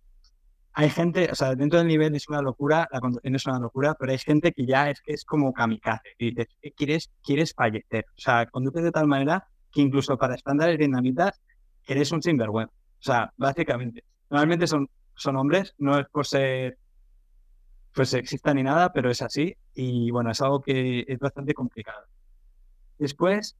[0.81, 3.95] hay gente, o sea, dentro del nivel es una locura, la conducción es una locura,
[3.99, 6.09] pero hay gente que ya es que es como kamikaze.
[6.17, 8.07] Y dices, quieres, quieres fallecer.
[8.17, 11.39] O sea, conduces de tal manera que incluso para estándares vietnamitas
[11.87, 12.73] eres un sinvergüenza.
[12.73, 14.05] O sea, básicamente.
[14.31, 16.79] Normalmente son, son hombres, no es por ser
[17.93, 19.55] pues sexista ni nada, pero es así.
[19.75, 22.07] Y bueno, es algo que es bastante complicado.
[22.97, 23.55] Después,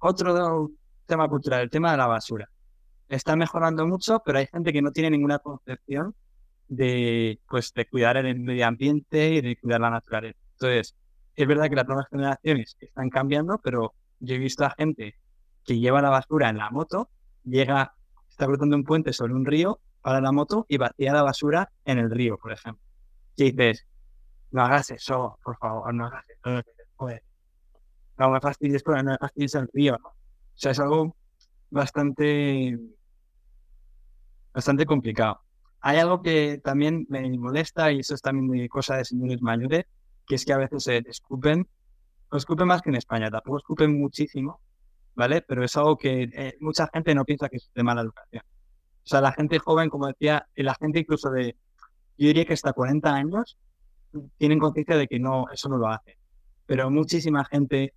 [0.00, 0.72] otro
[1.06, 2.50] tema cultural, el tema de la basura.
[3.08, 6.14] Está mejorando mucho, pero hay gente que no tiene ninguna concepción
[6.68, 10.38] de, pues, de cuidar el medio ambiente y de cuidar la naturaleza.
[10.52, 10.96] Entonces,
[11.36, 15.14] es verdad que las nuevas generaciones están cambiando, pero yo he visto a gente
[15.64, 17.10] que lleva la basura en la moto,
[17.44, 17.94] llega,
[18.28, 21.98] está cruzando un puente sobre un río, para la moto y vacía la basura en
[21.98, 22.80] el río, por ejemplo.
[23.34, 23.88] Y dices,
[24.52, 26.62] no hagas eso, por favor, no hagas eso.
[28.16, 29.96] no me fastidies, no me fastidies el río.
[29.96, 30.12] O
[30.54, 31.16] sea, es algo
[31.70, 32.78] bastante,
[34.52, 35.40] bastante complicado.
[35.80, 39.84] Hay algo que también me molesta, y eso es también de cosa de señores mayores,
[40.26, 41.68] que es que a veces se escupen,
[42.30, 44.60] no escupen más que en España, tampoco escupen muchísimo,
[45.14, 45.42] ¿vale?
[45.42, 48.42] Pero es algo que eh, mucha gente no piensa que es de mala educación.
[48.46, 51.56] O sea, la gente joven, como decía, la gente incluso de,
[52.18, 53.56] yo diría que hasta 40 años,
[54.38, 56.18] tienen conciencia de que no, eso no lo hace.
[56.66, 57.94] Pero muchísima gente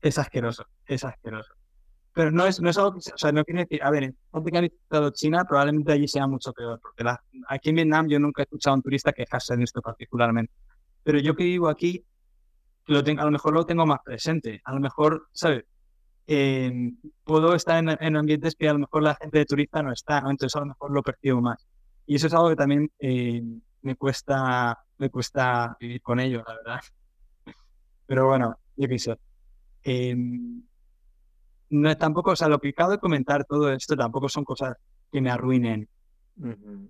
[0.00, 1.54] es asqueroso, es asqueroso.
[2.12, 4.16] Pero no es, no es algo que, o sea, no quiere decir, a ver, en
[4.32, 7.04] visitado China, probablemente allí sea mucho peor, porque
[7.48, 10.52] aquí en Vietnam yo nunca he escuchado a un turista quejarse de esto particularmente.
[11.04, 12.04] Pero yo que vivo aquí,
[12.86, 14.60] lo tengo, a lo mejor lo tengo más presente.
[14.64, 15.64] A lo mejor, ¿sabes?
[16.26, 19.92] Em, puedo estar en, en, ambientes que a lo mejor la gente de turista no
[19.92, 20.30] está, ¿no?
[20.30, 21.66] Entonces a lo mejor lo percibo más.
[22.06, 23.42] Y eso es algo que también eh,
[23.82, 26.80] me cuesta me cuesta vivir con ello, la verdad.
[28.06, 29.16] Pero bueno, yo qué sé.
[29.82, 30.62] Em,
[31.70, 34.76] no, tampoco, o sea, lo que acabo de comentar todo esto tampoco son cosas
[35.10, 35.88] que me arruinen.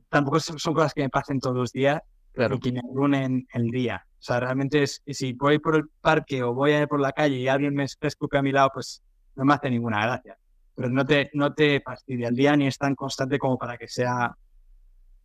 [0.08, 2.00] Tampoco son, cosas que me pasen todos los días
[2.32, 4.04] pero que me arruinen el día.
[4.06, 7.12] O sea, realmente es, si voy por el parque o voy a ir por la
[7.12, 9.02] calle y alguien me escupe a mi lado, pues
[9.36, 10.36] no me hace ninguna gracia.
[10.74, 13.88] pero no te, no te fastidia el día ni es tan constante como para que
[13.88, 14.36] sea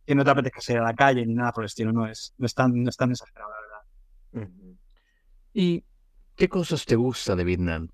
[0.04, 2.32] que no te apetezca salir a la calle ni nada por el estilo, no es,
[2.38, 4.50] no es tan, no es tan exagerado, la verdad.
[5.52, 5.84] ¿Y
[6.36, 7.88] qué cosas te gusta de Vietnam?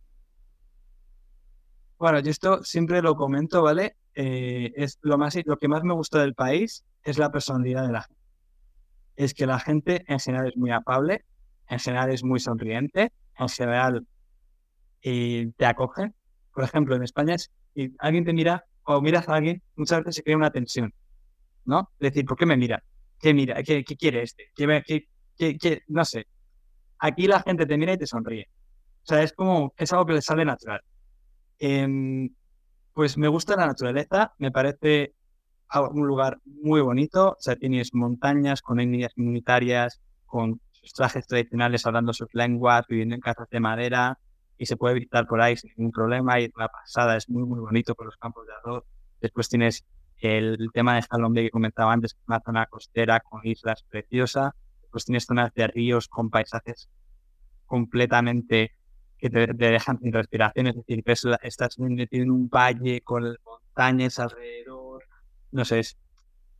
[2.02, 3.94] Bueno, yo esto siempre lo comento, ¿vale?
[4.16, 7.92] Eh, es lo, más, lo que más me gusta del país es la personalidad de
[7.92, 8.20] la gente.
[9.14, 11.24] Es que la gente en general es muy afable,
[11.68, 14.04] en general es muy sonriente, en general
[15.02, 16.10] eh, te acoge.
[16.52, 20.22] Por ejemplo, en España, si alguien te mira o miras a alguien, muchas veces se
[20.24, 20.92] crea una tensión,
[21.66, 21.92] ¿no?
[22.00, 22.82] Es decir, ¿por qué me mira?
[23.20, 23.62] ¿Qué mira?
[23.62, 24.50] ¿Qué, qué quiere este?
[24.56, 25.06] ¿Qué,
[25.38, 26.26] qué, qué, No sé.
[26.98, 28.48] Aquí la gente te mira y te sonríe.
[29.04, 30.80] O sea, es como, es algo que le sale natural.
[31.64, 32.34] Em,
[32.92, 35.14] pues me gusta la naturaleza, me parece
[35.92, 37.30] un lugar muy bonito.
[37.30, 43.14] O sea, tienes montañas con etnias comunitarias, con sus trajes tradicionales hablando sus lenguas, viviendo
[43.14, 44.18] en casas de madera
[44.58, 46.40] y se puede visitar por ahí sin ningún problema.
[46.40, 48.84] Y la pasada es muy, muy bonito por los campos de arroz.
[49.20, 49.84] Después tienes
[50.18, 54.50] el tema de Colombia que comentaba antes, una zona costera con islas preciosas.
[54.80, 56.88] Después tienes zonas de ríos con paisajes
[57.66, 58.72] completamente
[59.22, 64.18] que te, dejan sin respiración, es decir, que estás metido en un valle con montañas
[64.18, 65.04] alrededor,
[65.52, 65.80] no sé,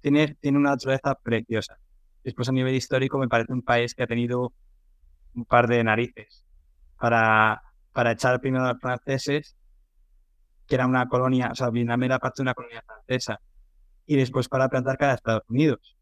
[0.01, 1.77] tiene, tiene una naturaleza preciosa.
[2.22, 4.53] Después a nivel histórico me parece un país que ha tenido
[5.35, 6.44] un par de narices
[7.01, 7.61] para,
[7.92, 9.57] para echar primero a los franceses,
[10.68, 13.40] que era una colonia, o sea, Vietnam era parte de una colonia francesa,
[14.07, 15.96] y después para plantar cada Estados Unidos.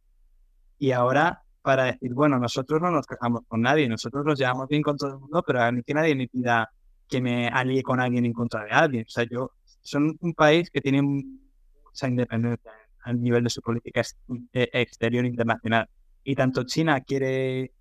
[0.79, 4.83] Y ahora para decir, bueno, nosotros no nos quejamos con nadie, nosotros nos llevamos bien
[4.83, 6.70] con todo el mundo, pero a mí que nadie me pida
[7.09, 9.05] que me alíe con alguien en contra de alguien.
[9.07, 12.70] O sea, yo, son un país que tiene mucha independencia
[13.03, 14.03] al nivel de su política
[14.53, 15.88] eh, exterior internacional.
[16.23, 17.73] Y tanto China quiere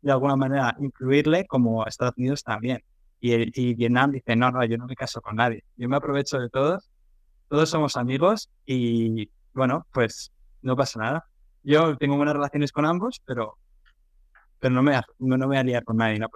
[0.00, 2.82] de alguna manera incluirle como Estados Unidos también.
[3.20, 5.64] Y, y Vietnam dice, no, no, yo no me caso con nadie.
[5.76, 6.88] Yo me aprovecho de todos,
[7.48, 11.26] todos somos amigos y bueno, pues no pasa nada.
[11.62, 13.58] Yo tengo buenas relaciones con ambos, pero,
[14.58, 16.18] pero no, me, no, me voy a liar con nadie.
[16.18, 16.28] ¿no?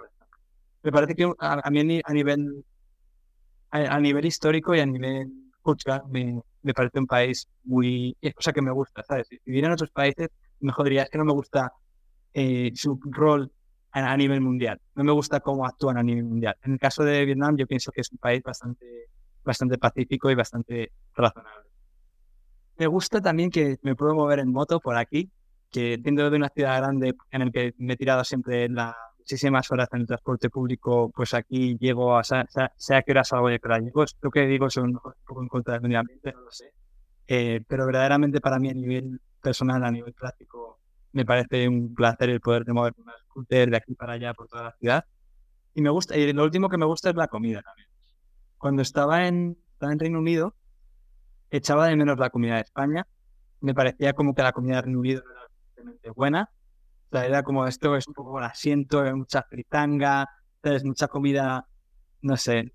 [0.83, 2.65] Me parece que a, mí a nivel,
[3.71, 5.31] a, nivel histórico y a nivel
[5.61, 8.15] cultural me, me parece un país muy...
[8.21, 9.27] es cosa que me gusta, ¿sabes?
[9.27, 11.71] Si viviera en otros países, mejor diría, es que no me gusta
[12.33, 13.51] eh, su rol
[13.91, 14.79] a, nivel mundial.
[14.95, 16.55] No me gusta cómo actúan a nivel mundial.
[16.63, 19.09] En el caso de Vietnam, yo pienso que es un país bastante,
[19.43, 21.69] bastante pacífico y bastante razonable.
[22.77, 25.31] Me gusta también que me puedo mover en moto por aquí,
[25.71, 29.71] que siendo de una ciudad grande en el que me he tirado siempre las muchísimas
[29.71, 33.57] horas en el transporte público, pues aquí llego a, sea, sea que hora salgo a
[33.57, 34.03] qué hora llego.
[34.21, 36.73] Lo que digo es un poco en contra del medio ambiente, no lo sé.
[37.27, 40.79] Eh, pero verdaderamente para mí a nivel personal, a nivel práctico,
[41.13, 44.47] me parece un placer el poder de mover una scooter de aquí para allá por
[44.49, 45.05] toda la ciudad.
[45.73, 47.87] Y me gusta, y lo último que me gusta es la comida también.
[48.57, 50.55] Cuando estaba en, estaba en Reino Unido,
[51.57, 53.05] echaba de menos la comida de España.
[53.61, 56.49] Me parecía como que la comida de Reino Unido era suficientemente buena.
[57.09, 60.27] O sea, era como esto es un poco asiento, mucha fritanga,
[60.63, 61.67] es mucha comida,
[62.21, 62.73] no sé,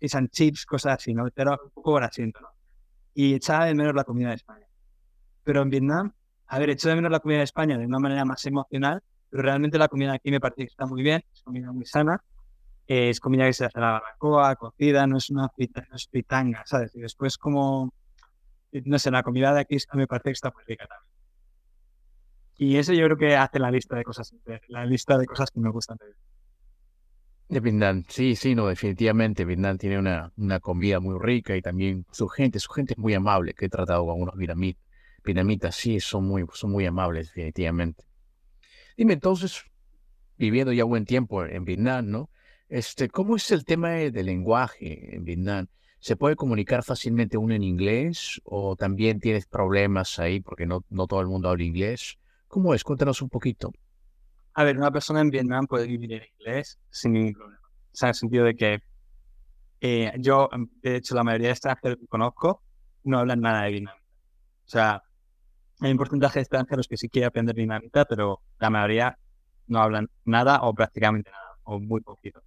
[0.00, 1.28] fish chips, cosas así, ¿no?
[1.36, 2.48] Era un poco asiento, ¿no?
[3.14, 4.66] Y echaba de menos la comida de España.
[5.44, 6.12] Pero en Vietnam,
[6.46, 9.42] a ver, echo de menos la comida de España de una manera más emocional, pero
[9.42, 12.22] realmente la comida aquí me parece que está muy bien, es comida muy sana
[12.86, 15.48] es comida que se hace a la barbacoa, cocida, no es una
[16.10, 16.94] fritanga, ¿sabes?
[16.94, 17.92] Y después como,
[18.72, 21.12] no sé, la comida de aquí me parece que está muy rica también.
[22.58, 24.34] Y eso yo creo que hace la lista de cosas,
[24.68, 26.14] la lista de cosas que me gustan de
[27.52, 29.44] de Vietnam, sí, sí, no, definitivamente.
[29.44, 33.12] Vietnam tiene una, una comida muy rica y también su gente, su gente es muy
[33.12, 34.82] amable, que he tratado con unos vietnamitas,
[35.22, 38.04] vietnamitas, sí, son muy, son muy amables, definitivamente.
[38.96, 39.64] Dime, entonces,
[40.38, 42.30] viviendo ya buen tiempo en Vietnam, ¿no?
[42.72, 45.66] Este, ¿Cómo es el tema del lenguaje en Vietnam?
[46.00, 51.20] ¿Se puede comunicar fácilmente uno en inglés o también tienes problemas ahí porque no, todo
[51.20, 52.16] el mundo habla inglés?
[52.48, 52.82] ¿Cómo es?
[52.82, 53.74] Cuéntanos un poquito.
[54.54, 57.60] A ver, una persona en Vietnam puede vivir en inglés sin ningún problema.
[57.62, 58.78] O sea, en el sentido de que
[59.82, 62.62] eh, yo, em, de hecho, la mayoría de extranjeros que conozco
[63.04, 64.06] no hablan nada de vietnamita.
[64.64, 65.02] O sea,
[65.78, 69.18] hay un porcentaje de extranjeros que sí quieren aprender vietnamita, pero la mayoría
[69.66, 72.42] no hablan nada o prácticamente nada, o muy poquito.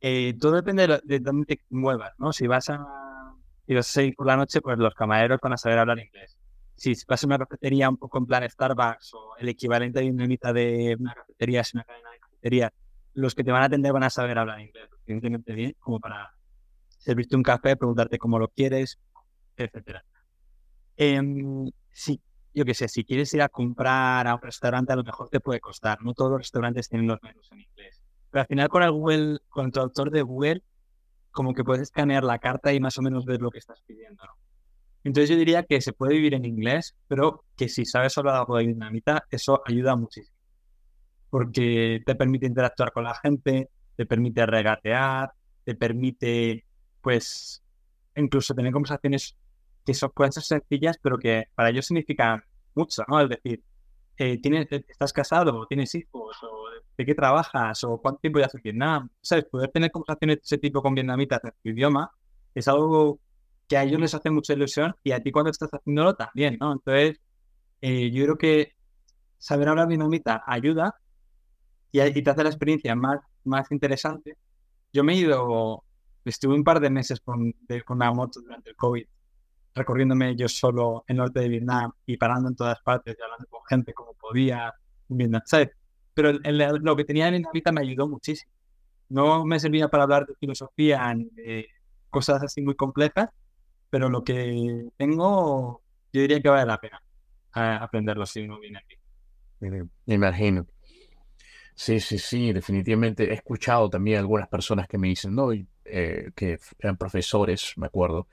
[0.00, 2.32] Eh, todo depende de, dónde te muevas, ¿no?
[2.32, 3.34] Si vas a,
[3.66, 6.36] si a ir por la noche, pues los camareros van a saber hablar inglés.
[6.76, 10.26] Si vas a una cafetería un poco en plan Starbucks o el equivalente de una
[10.52, 12.72] de una cafetería, es una cadena de cafetería,
[13.14, 16.34] los que te van a atender van a saber hablar inglés suficientemente bien como para
[16.98, 18.98] servirte un café, preguntarte cómo lo quieres,
[19.56, 20.04] etcétera.
[20.98, 21.20] Eh,
[21.92, 22.20] sí,
[22.52, 25.40] yo qué sé, si quieres ir a comprar a un restaurante, a lo mejor te
[25.40, 26.02] puede costar.
[26.02, 28.02] No todos los restaurantes tienen los menús en inglés.
[28.36, 30.62] Pero al final con el Google, con el traductor de Google,
[31.30, 34.22] como que puedes escanear la carta y más o menos ver lo que estás pidiendo,
[34.26, 34.32] ¿no?
[35.04, 38.66] Entonces yo diría que se puede vivir en inglés, pero que si sabes algo de
[38.66, 40.36] dinamita, eso ayuda muchísimo.
[41.30, 45.32] Porque te permite interactuar con la gente, te permite regatear,
[45.64, 46.66] te permite,
[47.00, 47.62] pues,
[48.16, 49.34] incluso tener conversaciones
[49.86, 52.44] que son, ser sencillas, pero que para ellos significan
[52.74, 53.18] mucho, ¿no?
[53.18, 53.62] Es decir,
[54.18, 55.66] eh, ¿tienes, ¿estás casado?
[55.66, 56.36] ¿Tienes hijos?
[56.42, 56.55] ¿O
[56.96, 57.84] de qué trabajas?
[57.84, 59.08] ¿O cuánto tiempo llevas en Vietnam?
[59.20, 59.44] ¿Sabes?
[59.46, 62.10] Poder tener conversaciones de ese tipo con vietnamitas en tu idioma
[62.54, 63.20] es algo
[63.68, 66.72] que a ellos les hace mucha ilusión y a ti cuando estás haciéndolo también, ¿no?
[66.72, 67.20] Entonces,
[67.80, 68.72] eh, yo creo que
[69.38, 70.94] saber hablar vietnamita ayuda
[71.92, 74.36] y, y, te hace la experiencia más, más interesante.
[74.92, 75.84] Yo me he ido,
[76.24, 77.54] estuve un par de meses con,
[77.84, 79.04] con la moto durante el COVID,
[79.74, 83.60] recorriéndome yo solo el norte de Vietnam y parando en todas partes y hablando con
[83.68, 84.72] gente como podía
[85.08, 85.70] en Vietnam, ¿sabes?
[86.16, 88.50] Pero lo que tenía en vietnamita me ayudó muchísimo.
[89.10, 91.68] No me servía para hablar de filosofía de
[92.08, 93.28] cosas así muy complejas,
[93.90, 97.02] pero lo que tengo, yo diría que vale la pena
[97.54, 98.96] eh, aprenderlo si uno viene aquí.
[99.60, 100.66] Me imagino.
[101.74, 103.30] Sí, sí, sí, definitivamente.
[103.30, 108.26] He escuchado también algunas personas que me dicen, no, eh, que eran profesores, me acuerdo,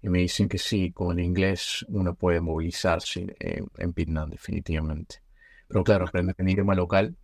[0.00, 5.20] y me dicen que sí, con el inglés uno puede movilizarse en, en Vietnam, definitivamente.
[5.68, 7.16] Pero claro, aprender el idioma local,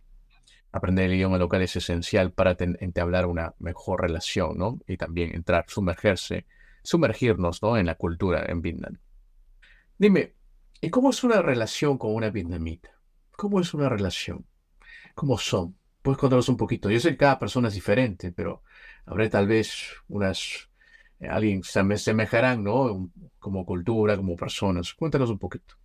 [0.73, 4.79] aprender el idioma local es esencial para entablar una mejor relación, ¿no?
[4.87, 6.45] Y también entrar, sumergerse
[6.83, 7.77] sumergirnos ¿no?
[7.77, 8.97] en la cultura en Vietnam.
[9.97, 10.35] Dime,
[10.81, 12.89] ¿y cómo es una relación con una vietnamita?
[13.31, 14.45] ¿Cómo es una relación?
[15.15, 15.75] ¿Cómo son?
[16.01, 16.89] Puedes contarnos un poquito.
[16.89, 18.63] Yo sé que cada persona es diferente, pero
[19.05, 20.69] habrá tal vez unas...
[21.19, 23.09] Eh, alguien se semejarán, ¿no?
[23.39, 24.93] Como cultura, como personas.
[24.93, 25.75] Cuéntanos un poquito.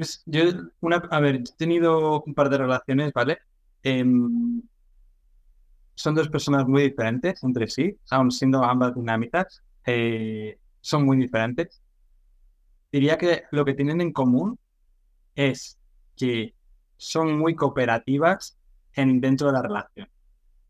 [0.00, 0.44] Pues yo,
[0.80, 3.36] una, a ver, he tenido un par de relaciones, ¿vale?
[3.82, 4.02] Eh,
[5.94, 11.82] son dos personas muy diferentes entre sí, aun siendo ambas dinámicas, eh, son muy diferentes.
[12.90, 14.58] Diría que lo que tienen en común
[15.34, 15.78] es
[16.16, 16.54] que
[16.96, 18.56] son muy cooperativas
[18.94, 20.08] en, dentro de la relación.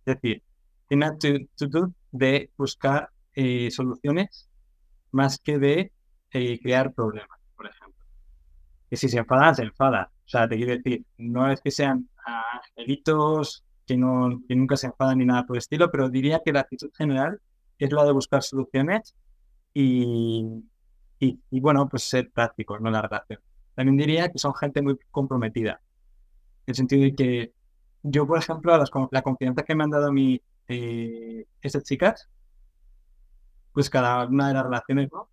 [0.06, 0.42] Es decir,
[0.88, 4.48] tienen actitud de buscar eh, soluciones
[5.12, 5.92] más que de
[6.32, 7.39] eh, crear problemas.
[8.90, 10.06] Y si se enfadan, se enfadan.
[10.06, 14.88] O sea, te quiero decir, no es que sean angelitos que, no, que nunca se
[14.88, 17.40] enfadan ni nada por el estilo, pero diría que la actitud general
[17.78, 19.14] es la de buscar soluciones
[19.72, 20.62] y,
[21.18, 23.40] y, bueno, pues ser prácticos, no la relación.
[23.74, 25.80] También diría que son gente muy comprometida,
[26.66, 27.52] en el sentido de que
[28.02, 28.76] yo, por ejemplo,
[29.10, 32.28] la confianza que me han dado a mí eh, estas chicas,
[33.72, 35.28] pues cada una de las relaciones, ¿no?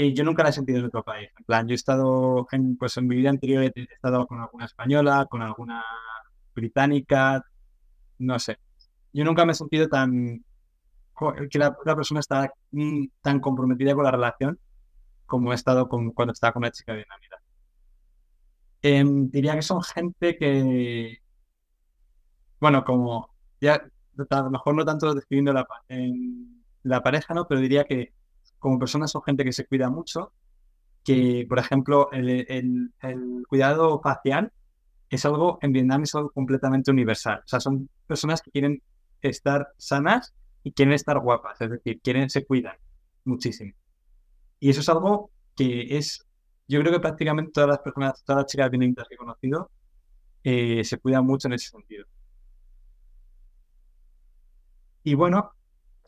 [0.00, 1.28] Y yo nunca la he sentido en otro país.
[1.36, 4.64] En plan, yo he estado, en, pues en mi vida anterior he estado con alguna
[4.64, 5.84] española, con alguna
[6.54, 7.44] británica,
[8.18, 8.58] no sé.
[9.12, 10.44] Yo nunca me he sentido tan
[11.50, 12.52] que la, persona está
[13.22, 14.56] tan comprometida con la relación
[15.26, 17.38] como he estado con, cuando estaba con la chica de Navidad.
[18.82, 21.18] Em, diría que son gente que,
[22.60, 23.30] bueno, como
[23.60, 23.82] ya
[24.30, 25.66] a lo mejor no tanto describiendo la,
[26.84, 27.48] la pareja, ¿no?
[27.48, 28.12] Pero diría que
[28.58, 30.32] como personas son gente que se cuida mucho,
[31.04, 32.92] que, por ejemplo, el,
[33.48, 34.52] cuidado facial
[35.08, 37.40] es algo, en Vietnam es algo completamente universal.
[37.44, 38.82] O sea, son personas que quieren
[39.22, 42.76] estar sanas y quieren estar guapas, es decir, quieren, se cuidan
[43.24, 43.72] muchísimo.
[44.60, 46.26] Y eso es algo que es,
[46.66, 49.70] yo creo que prácticamente todas las personas, todas las chicas vietnamitas que he conocido,
[50.44, 52.06] eh, se cuidan mucho en ese sentido.
[55.04, 55.52] Y bueno,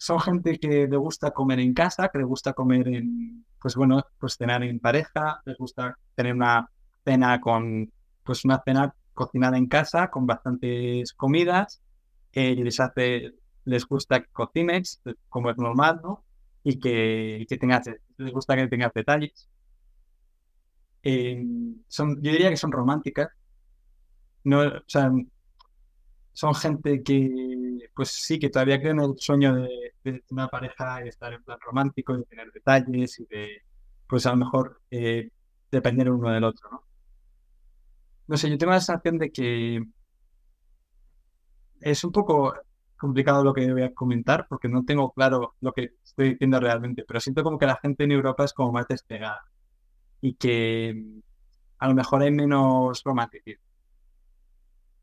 [0.01, 4.03] son gente que le gusta comer en casa, que le gusta comer en, pues bueno,
[4.19, 6.71] pues cenar en pareja, les gusta tener una
[7.05, 7.93] cena con
[8.25, 11.83] pues una cena cocinada en casa con bastantes comidas,
[12.33, 13.35] eh, y les hace,
[13.67, 16.25] les gusta que cocines, como es normal, ¿no?
[16.65, 19.51] Y que, que tengas, les gusta que tengas detalles.
[21.03, 21.45] Eh,
[21.89, 23.29] son, yo diría que son románticas.
[24.45, 25.13] No, o sea,
[26.41, 31.35] son gente que, pues sí, que todavía creen el sueño de, una pareja y estar
[31.35, 33.63] en plan romántico, de tener detalles y de,
[34.09, 35.29] pues a lo mejor, eh,
[35.71, 36.83] depender uno del otro, ¿no?
[38.27, 39.85] no sé, yo tengo la sensación de que
[41.83, 42.55] es un poco
[42.97, 47.05] complicado lo que voy a comentar porque no tengo claro lo que estoy diciendo realmente,
[47.07, 49.45] pero siento como que la gente en Europa es como más despegada
[50.23, 51.05] y que
[51.79, 53.70] a lo mejor hay menos romanticismo.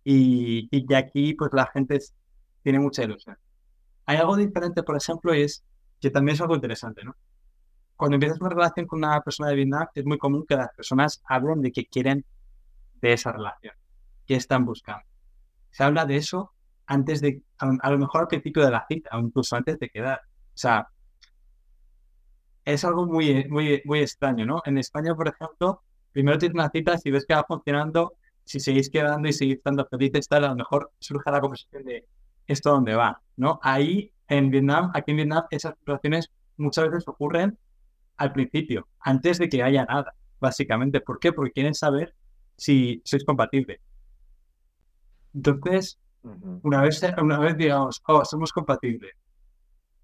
[0.10, 2.00] Y, y que aquí pues la gente
[2.64, 3.38] tiene mucha ilusión.
[4.06, 5.66] Hay algo diferente, por ejemplo, es
[6.00, 7.14] que también es algo interesante, ¿no?
[7.98, 11.22] Cuando empiezas una relación con una persona de Vietnam, es muy común que las personas
[11.26, 12.24] hablen de que quieren
[13.02, 13.74] de esa relación.
[14.26, 15.04] ¿Qué están buscando?
[15.72, 16.54] Se habla de eso
[16.86, 20.22] antes de, a, lo mejor al principio de la cita, o incluso antes de quedar.
[20.22, 20.88] O sea,
[22.64, 24.62] es algo muy, muy, muy extraño, ¿no?
[24.64, 25.84] En España, por ejemplo,
[26.14, 28.14] primero tienes una cita, si ves que va funcionando,
[28.48, 32.06] si seguís quedando y seguís estando felices, tal, a lo mejor surge la conversación de
[32.48, 33.60] esto dónde va, ¿no?
[33.62, 37.58] Ahí en Vietnam, aquí en Vietnam, esas situaciones muchas veces ocurren
[38.18, 41.02] al principio, antes de que haya nada, básicamente.
[41.02, 41.34] ¿Por qué?
[41.34, 42.16] Porque quieren saber
[42.56, 43.80] si sois compatibles.
[45.36, 46.00] Entonces,
[46.64, 49.14] una, vez, una vez digamos, oh, somos compatibles,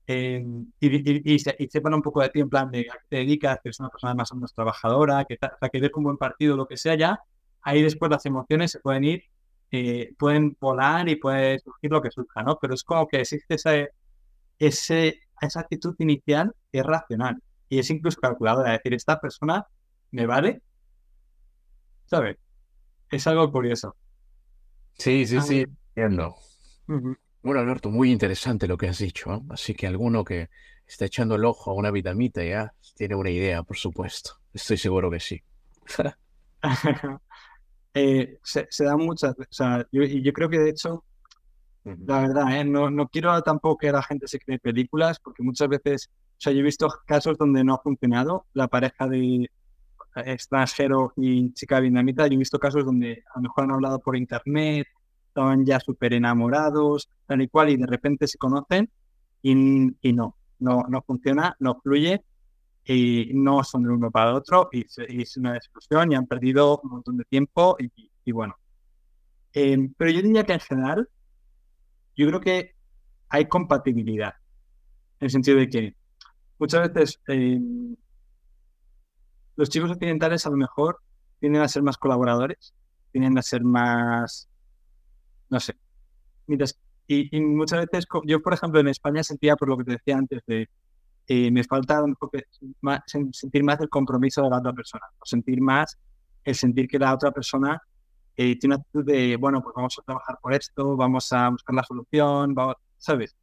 [0.06, 0.46] eh,
[0.82, 3.80] y, sepan un poco de ti en plan de a qué te dedicas, que eres
[3.80, 6.78] una persona más o menos trabajadora, que, ta, que ves un buen partido, lo que
[6.78, 7.20] sea ya,
[7.64, 9.24] ahí después las emociones se pueden ir,
[9.72, 12.60] eh, pueden volar y puede surgir lo que surja, ¿no?
[12.62, 13.90] Pero es como que existe ese,
[14.60, 19.66] ese, esa actitud inicial que es racional y es incluso calculadora, es decir, esta persona
[20.12, 20.62] me vale,
[22.06, 22.38] ¿sabes?
[23.10, 23.96] Es algo curioso.
[24.94, 26.36] Sí, sí, sí, entiendo.
[27.42, 29.44] Bueno, Alberto, muy interesante lo que has dicho.
[29.50, 30.50] Así que alguno que
[30.88, 34.40] está echando el ojo a una vitamita ya tiene una idea, por supuesto.
[34.54, 35.44] Estoy seguro que sí.
[37.94, 41.04] Eh, se, da muchas, o sea, yo, y yo creo que de hecho,
[41.84, 42.64] la verdad, ¿eh?
[42.64, 46.54] no, no quiero tampoco que la gente se cree películas, porque muchas veces, o sea,
[46.54, 49.50] yo he visto casos donde no ha funcionado la pareja de
[50.16, 54.16] extranjero y chica vietnamita, yo he visto casos donde a lo mejor han hablado por
[54.16, 54.88] internet,
[55.28, 58.90] estaban ya súper enamorados, tal y cual, y de repente se conocen
[59.42, 59.52] y,
[60.02, 62.24] y no, no, no funciona, no fluye
[62.86, 64.86] y no son de uno para otro y,
[65.22, 67.78] es una discusión y han perdido un montón de tiempo
[68.26, 68.56] y, bueno.
[69.54, 71.10] Em, pero yo diría que en general,
[72.16, 72.76] yo creo que
[73.30, 74.34] hay compatibilidad,
[75.20, 75.96] en el sentido de que
[76.60, 77.96] muchas veces em,
[79.56, 81.00] los chicos occidentales a lo mejor
[81.40, 82.74] tienden a ser más colaboradores,
[83.12, 84.50] tienden a ser más
[85.54, 85.76] no sé.
[87.08, 90.42] y, muchas veces, yo por ejemplo en España sentía, por lo que te decía antes,
[90.48, 90.68] de
[91.28, 92.04] eh, me falta
[92.82, 93.02] más,
[93.32, 95.98] sentir más el compromiso de la otra persona, sentir más
[96.44, 97.82] el sentir que la otra persona
[98.36, 101.76] eh, tiene una actitud de, bueno, pues vamos a trabajar por esto, vamos a buscar
[101.76, 102.56] la solución,
[102.98, 103.36] ¿sabes?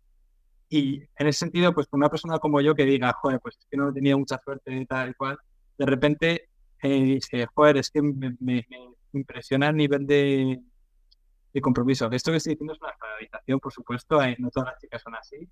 [0.68, 3.76] Y en ese sentido, pues una persona como yo que diga, joder, pues es que
[3.76, 5.38] no he tenido mucha suerte tal y cual,
[5.78, 6.48] de repente
[6.82, 8.66] eh, dice, joder, es que me, me
[9.12, 10.60] impresiona el nivel de,
[11.52, 12.10] de compromiso.
[12.10, 15.14] Esto que estoy diciendo es una generalización, por supuesto, eh, no todas las chicas son
[15.14, 15.48] así,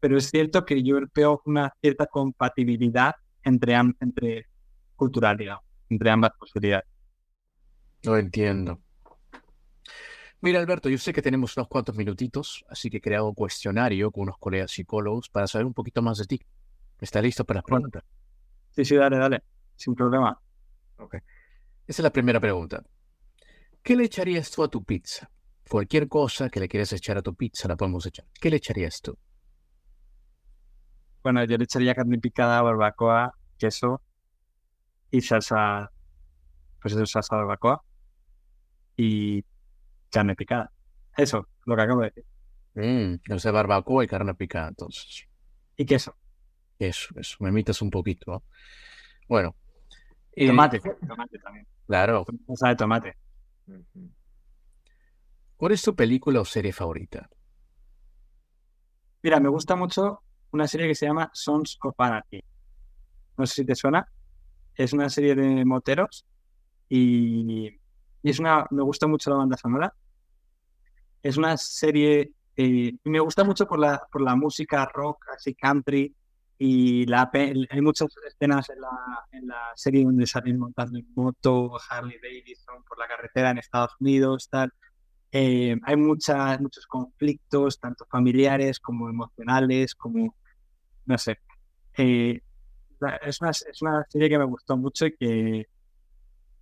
[0.00, 4.46] pero es cierto que yo veo una cierta compatibilidad entre, entre
[4.96, 6.86] cultural, digamos, entre ambas posibilidades.
[8.02, 8.80] Lo entiendo.
[10.42, 14.10] Mira, Alberto, yo sé que tenemos unos cuantos minutitos, así que he creado un cuestionario
[14.10, 16.40] con unos colegas psicólogos para saber un poquito más de ti.
[16.98, 18.02] ¿Está listo para las preguntas?
[18.70, 19.42] Sí, sí, dale, dale,
[19.76, 20.40] sin problema.
[20.96, 21.16] Ok.
[21.86, 22.82] Esa es la primera pregunta.
[23.82, 25.30] ¿Qué le echarías tú a tu pizza?
[25.68, 28.26] Cualquier cosa que le quieras echar a tu pizza la podemos echar.
[28.40, 29.18] ¿Qué le echarías tú?
[31.22, 34.00] Bueno, yo le echaría carne picada, barbacoa, queso
[35.10, 35.90] y salsa,
[36.80, 37.82] pues eso, salsa barbacoa
[38.96, 39.44] y
[40.10, 40.72] carne picada.
[41.16, 42.24] Eso, lo que acabo de decir.
[42.74, 45.26] Mm, o sea, barbacoa y carne picada, entonces.
[45.76, 46.16] Y queso.
[46.78, 48.44] Eso, eso, me imitas un poquito.
[49.28, 49.54] Bueno.
[50.34, 51.66] Y tomate, tomate también.
[51.86, 52.24] Claro.
[52.46, 53.16] Salsa de tomate.
[55.56, 57.28] ¿Cuál es tu película o serie favorita?
[59.22, 62.42] Mira, me gusta mucho una serie que se llama Sons of Anarchy.
[63.36, 64.06] No sé si te suena.
[64.74, 66.26] Es una serie de moteros
[66.88, 67.78] y,
[68.22, 68.66] es una.
[68.70, 69.94] Me gusta mucho la banda sonora.
[71.22, 72.32] Es una serie.
[72.56, 76.14] Eh, me gusta mucho por la, por la música rock, así country,
[76.58, 78.90] y la, hay muchas escenas en la,
[79.32, 83.92] en la serie donde salen montando en moto, Harley Davidson por la carretera en Estados
[83.98, 84.70] Unidos, tal.
[85.32, 90.34] Eh, hay muchas, muchos conflictos, tanto familiares como emocionales, como,
[91.10, 91.38] no sé.
[91.98, 92.40] Eh,
[93.22, 95.68] es, una, es una serie que me gustó mucho y que,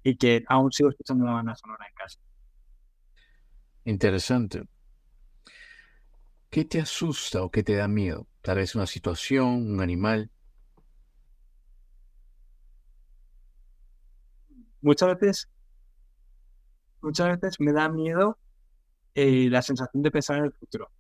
[0.02, 2.18] y que aún sigo escuchando la banda sonora en casa.
[3.84, 4.64] Interesante.
[6.50, 8.26] ¿Qué te asusta o qué te da miedo?
[8.40, 10.30] Tal vez una situación, un animal.
[14.80, 15.48] Muchas veces,
[17.02, 18.38] muchas veces me da miedo
[19.14, 20.90] eh, la sensación de pensar en el futuro.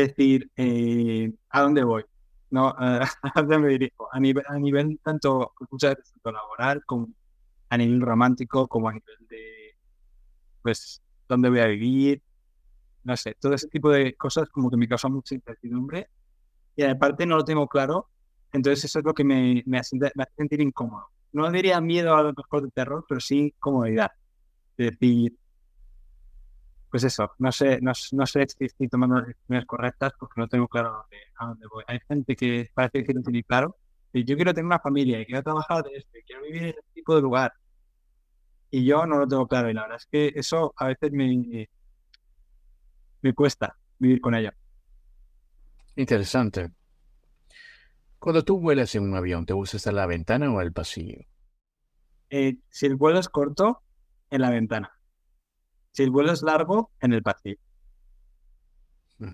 [0.00, 2.04] Decir, eh, ¿a dónde voy?
[2.50, 2.74] ¿No?
[2.78, 4.08] ¿A dónde me dirijo?
[4.12, 7.08] A nivel, a nivel tanto, muchas tanto laboral como
[7.68, 9.76] a nivel romántico, como a nivel de,
[10.62, 12.22] pues, dónde voy a vivir,
[13.04, 16.08] no sé, todo ese tipo de cosas como que me causa mucha incertidumbre
[16.76, 18.08] y aparte no lo tengo claro,
[18.52, 19.98] entonces eso es lo que me, me, hace,
[20.36, 21.06] sentir incómodo.
[21.32, 24.10] No diría miedo a lo mejor de terror, pero sí comodidad.
[24.76, 25.36] Es decir,
[26.96, 30.48] pues eso, no sé, no, no sé si estoy tomando las decisiones correctas porque no
[30.48, 31.04] tengo claro
[31.36, 31.84] a dónde, voy.
[31.88, 33.76] Hay gente que parece que lo tiene claro.
[34.14, 36.68] Y yo quiero tener una familia y quiero trabajar de esto y quiero vivir en
[36.68, 37.52] este tipo de lugar.
[38.70, 39.68] Y yo no lo tengo claro.
[39.68, 41.68] Y la verdad es que eso a veces me,
[43.20, 44.52] me cuesta vivir con ello.
[45.96, 46.70] Interesante.
[48.18, 50.72] Cuando tú vuelas en un avión, ¿te gusta estar en la ventana o en el
[50.72, 51.18] pasillo?
[52.30, 53.82] Eh, si el vuelo es corto,
[54.30, 54.95] en la ventana.
[55.96, 57.56] Si el vuelo es largo, en el pasillo.
[59.16, 59.30] Mm.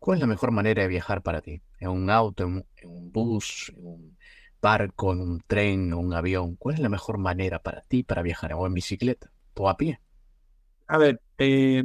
[0.00, 1.62] ¿Cuál es la mejor manera de viajar para ti?
[1.78, 4.18] ¿En un auto, en un, bus, en un
[4.60, 6.56] barco, en un tren, en un avión?
[6.56, 8.54] ¿Cuál es la mejor manera para ti para viajar?
[8.54, 9.30] ¿O en bicicleta?
[9.54, 10.00] ¿O a pie?
[10.88, 11.84] A ver, eh,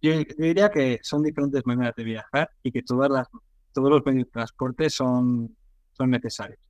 [0.00, 3.26] yo, diría que son diferentes maneras de viajar y que todas las,
[3.72, 5.56] todos los medios de transporte son,
[5.90, 6.60] son necesarios.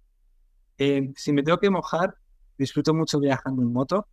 [0.79, 2.15] Eh, si me tengo que mojar,
[2.57, 4.09] disfruto mucho viajando en moto,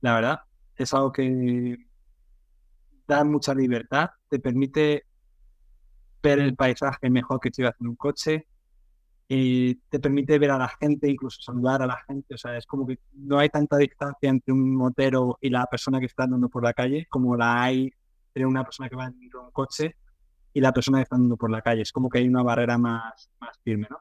[0.00, 0.40] la verdad.
[0.76, 1.76] Es algo que
[3.06, 5.04] da mucha libertad, te permite
[6.22, 8.46] ver el paisaje mejor que vas en un coche,
[9.32, 12.34] y te permite ver a la gente, incluso saludar a la gente.
[12.34, 16.00] O sea, es como que no hay tanta distancia entre un motero y la persona
[16.00, 17.92] que está andando por la calle como la hay
[18.30, 19.94] entre una persona que va en un coche
[20.52, 21.82] y la persona que está andando por la calle.
[21.82, 23.98] Es como que hay una barrera más, más firme, ¿no?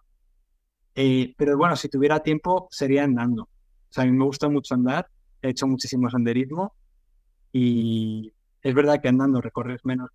[0.96, 3.44] Eh, pero bueno, si tuviera tiempo, sería andando.
[3.44, 5.08] O sea, a mí me gusta mucho andar,
[5.42, 6.74] he hecho muchísimo senderismo
[7.52, 10.10] y es verdad que andando recorres menos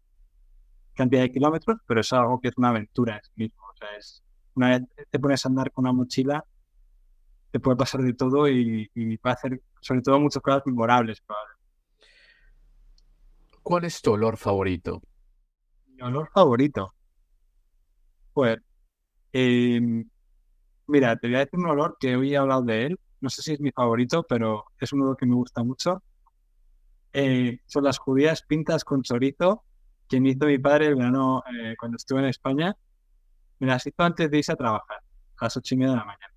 [0.95, 3.63] cantidad de kilómetros, pero es algo que es una aventura en sí mismo.
[3.65, 4.23] O sea, es,
[4.55, 6.45] una vez te pones a andar con una mochila,
[7.51, 11.23] te puede pasar de todo y, y va a hacer sobre todo muchas cosas memorables.
[13.63, 15.03] ¿Cuál es tu olor favorito?
[15.89, 16.95] Mi olor favorito.
[18.33, 18.59] Pues,
[19.33, 19.81] eh,
[20.87, 23.01] mira, te voy a decir un olor que hoy he hablado de él.
[23.25, 26.03] No sé si es mi favorito, pero es un olor que me gusta mucho.
[27.11, 29.65] Eh, son las judías pintas con chorizo
[30.07, 32.77] que me hizo mi padre el verano eh, cuando estuve en España.
[33.61, 34.99] Me las hizo antes de irse a trabajar,
[35.39, 36.35] a las ocho y media de la mañana.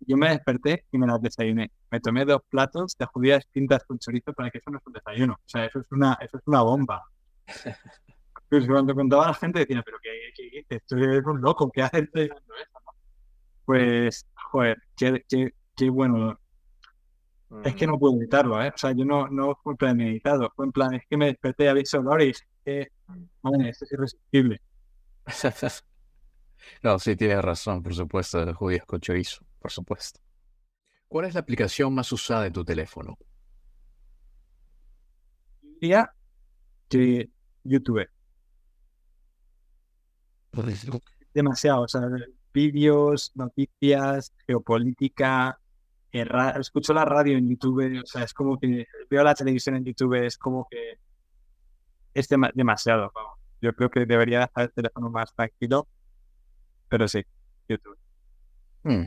[0.00, 1.70] Yo me desperté y me las desayuné.
[1.90, 4.92] Me tomé dos platos de judías pintas con chorizo para que eso no es un
[4.92, 5.32] desayuno.
[5.32, 7.04] O sea, eso es una, eso es una bomba.
[8.48, 10.82] Pues cuando contaba a la gente decía, pero ¿qué, qué dices?
[10.86, 12.34] Tú eres un loco, ¿qué haces eso?
[13.64, 16.38] Pues, joder, qué, qué, qué bueno.
[17.62, 18.72] Es que no puedo evitarlo, ¿eh?
[18.74, 20.52] O sea, yo no, no fue premeditado.
[20.56, 21.84] Fue en plan, es que me desperté a y
[22.64, 22.88] que,
[23.42, 24.60] madre, esto es irresistible.
[26.82, 30.20] no, sí, tienes razón, por supuesto, de los judíos con chorizo, por supuesto.
[31.06, 33.16] ¿Cuál es la aplicación más usada de tu teléfono?
[35.62, 36.10] Diría
[36.88, 37.30] que
[37.62, 38.08] YouTube.
[41.32, 42.02] Demasiado, o sea,
[42.52, 45.60] vídeos, noticias, geopolítica,
[46.58, 50.14] escucho la radio en YouTube, o sea, es como que veo la televisión en YouTube,
[50.14, 50.98] es como que
[52.14, 53.12] es demasiado.
[53.60, 55.88] Yo creo que debería dejar el teléfono más tranquilo,
[56.88, 57.24] pero sí,
[57.68, 57.98] YouTube.
[58.82, 59.04] Hmm.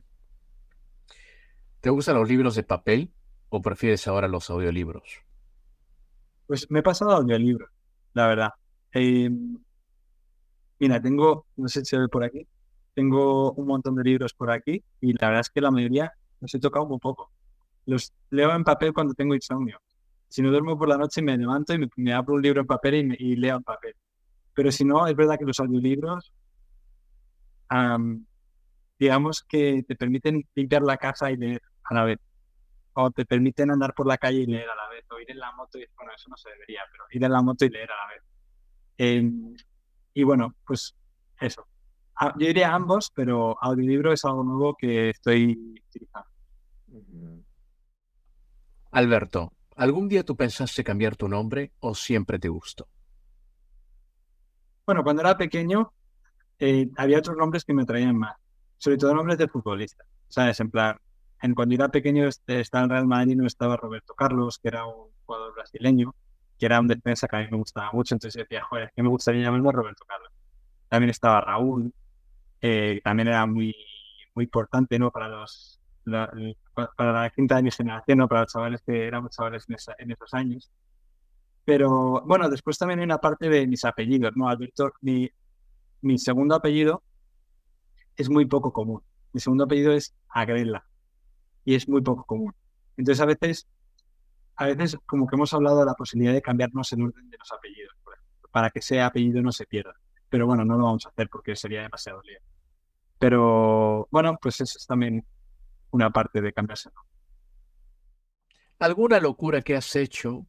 [1.82, 3.12] ¿Te gustan los libros de papel
[3.49, 5.24] o prefieres ahora los audiolibros?
[6.45, 7.70] Pues me he pasado a audiolibros,
[8.14, 8.49] la verdad.
[8.91, 9.57] Em,
[10.80, 12.47] mira, tengo, no sé si se ve por aquí,
[12.93, 16.53] tengo un montón de libros por aquí y la verdad es que la mayoría los
[16.53, 17.31] he tocado muy poco.
[17.85, 19.79] Los leo en papel cuando tengo insomnio.
[20.27, 23.15] Si no duermo por la noche me levanto y me, abro un libro en papel
[23.19, 23.95] y, leo en papel.
[24.53, 26.31] Pero si no, es verdad que los audiolibros,
[28.99, 32.19] digamos que te permiten limpiar la casa y leer a la vez.
[32.93, 35.05] O te permiten andar por la calle y leer a la vez.
[35.09, 37.41] O ir en la moto y, bueno, eso no se debería, pero ir en la
[37.41, 38.23] moto y leer a la vez.
[38.97, 39.55] Em,
[40.13, 40.93] y bueno, pues
[41.39, 41.65] eso.
[42.15, 46.28] Ah, yo diría ambos, pero audiolibro es algo nuevo que estoy utilizando.
[48.91, 52.87] Alberto, ¿algún día tú pensaste cambiar tu nombre o siempre te gustó?
[54.85, 55.93] Bueno, cuando era pequeño
[56.57, 58.35] eh, había otros nombres que me traían más,
[58.77, 60.59] sobre todo nombres de futbolistas, ¿sabes?
[60.59, 60.97] En plan,
[61.41, 65.09] en cuando era pequeño estaba en Real Madrid no estaba Roberto Carlos, que era un
[65.25, 66.15] jugador brasileño,
[66.57, 69.09] que era un defensa que a mí me gustaba mucho, entonces decía, joder, que me
[69.09, 70.31] gustaría llamarme Roberto Carlos.
[70.89, 71.93] También estaba Raúl,
[72.61, 73.73] eh, también era muy,
[74.35, 75.11] muy importante ¿no?
[75.11, 75.78] para, los,
[76.10, 78.28] para la quinta de mi generación, ¿no?
[78.28, 80.72] para los chavales que éramos chavales en, esos años.
[81.66, 84.49] Pero bueno, después también hay una parte de mis apellidos, ¿no?
[84.49, 85.30] Alberto, mi,
[86.01, 87.03] mi segundo apellido
[88.16, 89.01] es muy poco común.
[89.34, 90.84] Mi segundo apellido es Agrela
[91.64, 92.53] y es muy poco común.
[92.97, 93.68] Entonces a veces,
[94.55, 97.51] a veces como que hemos hablado de la posibilidad de cambiarnos el orden de los
[97.51, 97.95] apellidos,
[98.51, 99.93] para que ese apellido no se pierda.
[100.30, 102.39] Pero bueno, no lo vamos a hacer porque sería demasiado lío.
[103.20, 105.26] Pero bueno, pues eso es también
[105.91, 106.89] una parte de cambiarse.
[108.79, 110.45] ¿Alguna locura que has hecho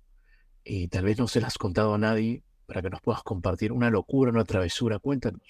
[0.64, 3.72] y tal vez no se la has contado a nadie para que nos puedas compartir?
[3.72, 5.43] Una locura, una travesura, cuéntanos.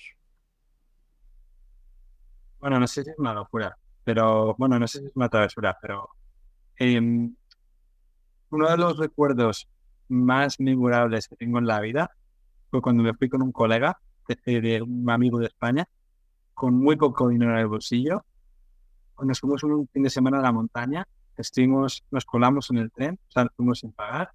[2.58, 5.78] Bueno, no sé si es una locura, pero bueno, no sé si es una travesura,
[5.80, 6.10] pero
[6.76, 7.34] em,
[8.50, 9.68] uno de los recuerdos
[10.08, 12.10] más memorables que tengo en la vida
[12.70, 14.00] fue cuando me fui con un colega,
[14.46, 15.88] de, un amigo de España,
[16.54, 18.24] con muy poco dinero en el bolsillo.
[19.24, 21.06] Nos fuimos un fin de semana a la montaña,
[21.36, 24.30] estuvimos, nos colamos en el tren, o sea, nos fuimos sin pagar,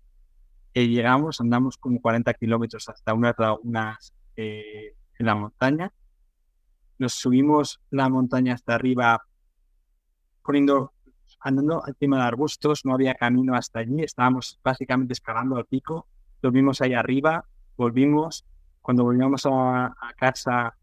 [0.73, 3.33] y llegamos, andamos como 40 kilómetros hasta una,
[3.63, 3.97] una
[4.36, 5.91] eh, en la montaña,
[6.97, 9.21] nos subimos la montaña hasta arriba
[10.43, 10.93] poniendo,
[11.39, 16.07] andando encima de arbustos, no había camino hasta allí, estábamos básicamente escalando al pico,
[16.41, 17.45] dormimos ahí arriba,
[17.77, 18.45] volvimos,
[18.81, 20.77] cuando volvíamos a, casa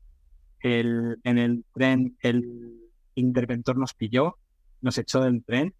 [0.61, 2.82] el, en el tren el
[3.15, 4.39] interventor nos pilló,
[4.81, 5.75] nos echó del tren,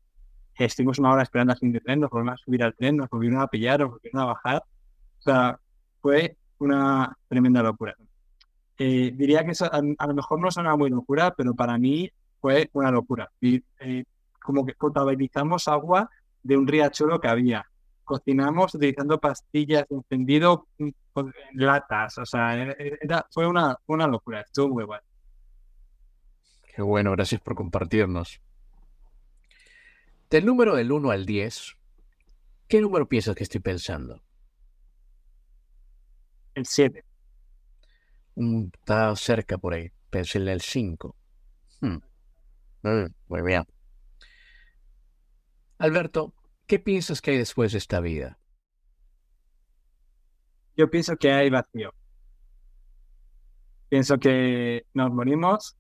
[0.57, 3.09] estuvimos una hora esperando al fin de tren, nos volvimos a subir al tren, nos
[3.09, 4.65] volvieron a pillar, nos volvieron a bajar,
[5.19, 5.59] o sea,
[6.01, 7.95] fue una tremenda locura.
[8.79, 12.11] Eh, diría que a, lo mejor no suena muy locura, pero para mí
[12.41, 13.31] fue una locura.
[13.41, 14.05] Y, eh,
[14.43, 16.11] como que potabilizamos agua
[16.43, 17.65] de un riachuelo que había.
[18.05, 20.91] Cocinamos utilizando pastillas encendido mm,
[21.55, 22.19] latas.
[22.19, 24.41] O sea, era, fue una, una locura.
[24.41, 25.05] Estuvo muy bueno.
[26.75, 28.41] Qué bueno, gracias por compartirnos.
[30.31, 31.77] Del número del 1 al 10,
[32.67, 34.23] ¿qué número piensas que estoy pensando?
[36.55, 37.05] El 7
[38.37, 39.91] está cerca por ahí.
[40.11, 41.17] Pensé en el 5.
[41.81, 41.99] Hmm.
[42.83, 43.65] Mm, muy bien.
[45.79, 46.35] Alberto,
[46.67, 48.39] ¿qué piensas que hay después de esta vida?
[50.77, 51.93] Yo pienso que hay vacío.
[53.89, 55.77] Pienso que nos morimos,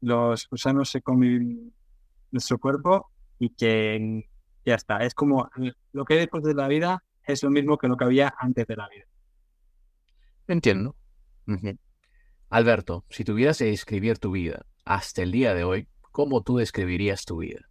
[0.00, 1.72] los gusanos se comen
[2.30, 4.28] nuestro cuerpo y que
[4.64, 4.98] ya está.
[4.98, 5.48] Es como
[5.92, 8.66] lo que hay después de la vida es lo mismo que lo que había antes
[8.66, 9.04] de la vida.
[10.46, 10.96] Entiendo.
[12.50, 17.24] Alberto, si tuvieras que describir tu vida hasta el día de hoy, ¿cómo tú describirías
[17.24, 17.68] tu vida?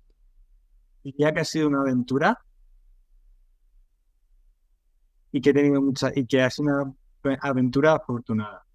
[1.03, 2.39] Diría que ha sido una aventura
[5.31, 8.65] y que he tenido mucha y que ha sido una aventura afortunada.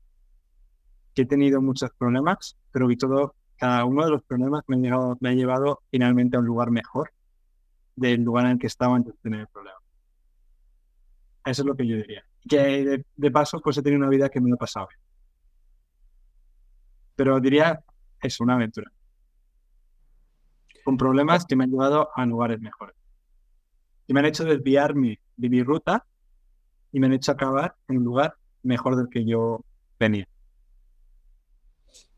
[1.14, 5.34] Que he tenido muchos problemas, pero que todo, cada uno de los problemas me, ha
[5.34, 7.12] llevado finalmente a un lugar mejor
[7.94, 9.78] del lugar en el que estaba antes de tener el problema.
[11.44, 14.40] Eso es lo que yo diría que de, paso pues he tenido una vida que
[14.40, 15.00] me lo he pasado bien.
[17.14, 17.84] Pero diría,
[18.20, 18.90] es una aventura.
[20.82, 22.96] Con problemas que me han llevado a lugares mejores.
[24.08, 26.04] Y me han hecho desviarme de mi ruta
[26.90, 28.34] y me han hecho acabar en un lugar
[28.64, 29.64] mejor del que yo
[30.00, 30.26] venía.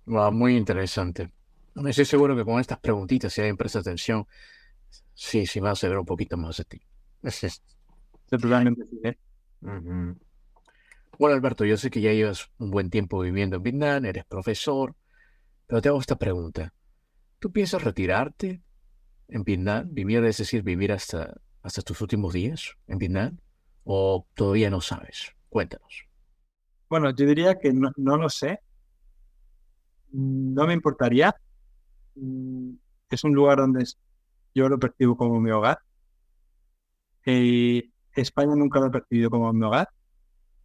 [0.07, 1.31] Muy interesante.
[1.87, 4.27] Estoy seguro que con estas preguntitas, si alguien presta atención,
[5.15, 6.81] sí, sí va a saber un poquito más de ti.
[8.29, 9.19] Totalmente sí, ¿eh?
[11.19, 14.95] Bueno, Alberto, yo sé que ya llevas un buen tiempo viviendo en Vietnam, eres profesor,
[15.67, 16.75] pero te hago esta pregunta.
[17.39, 18.63] ¿Tú piensas retirarte
[19.29, 19.89] en Vietnam?
[19.91, 23.39] ¿Vivir, es decir, vivir hasta, hasta tus últimos días en Vietnam?
[23.85, 25.35] ¿O todavía no sabes?
[25.49, 26.07] Cuéntanos.
[26.89, 28.61] Bueno, yo diría que no, lo sé.
[30.15, 31.35] No me importaría.
[33.11, 33.85] Es un lugar donde
[34.55, 35.79] yo lo percibo como mi hogar.
[37.27, 39.89] Eh, España nunca lo he percibido como mi hogar,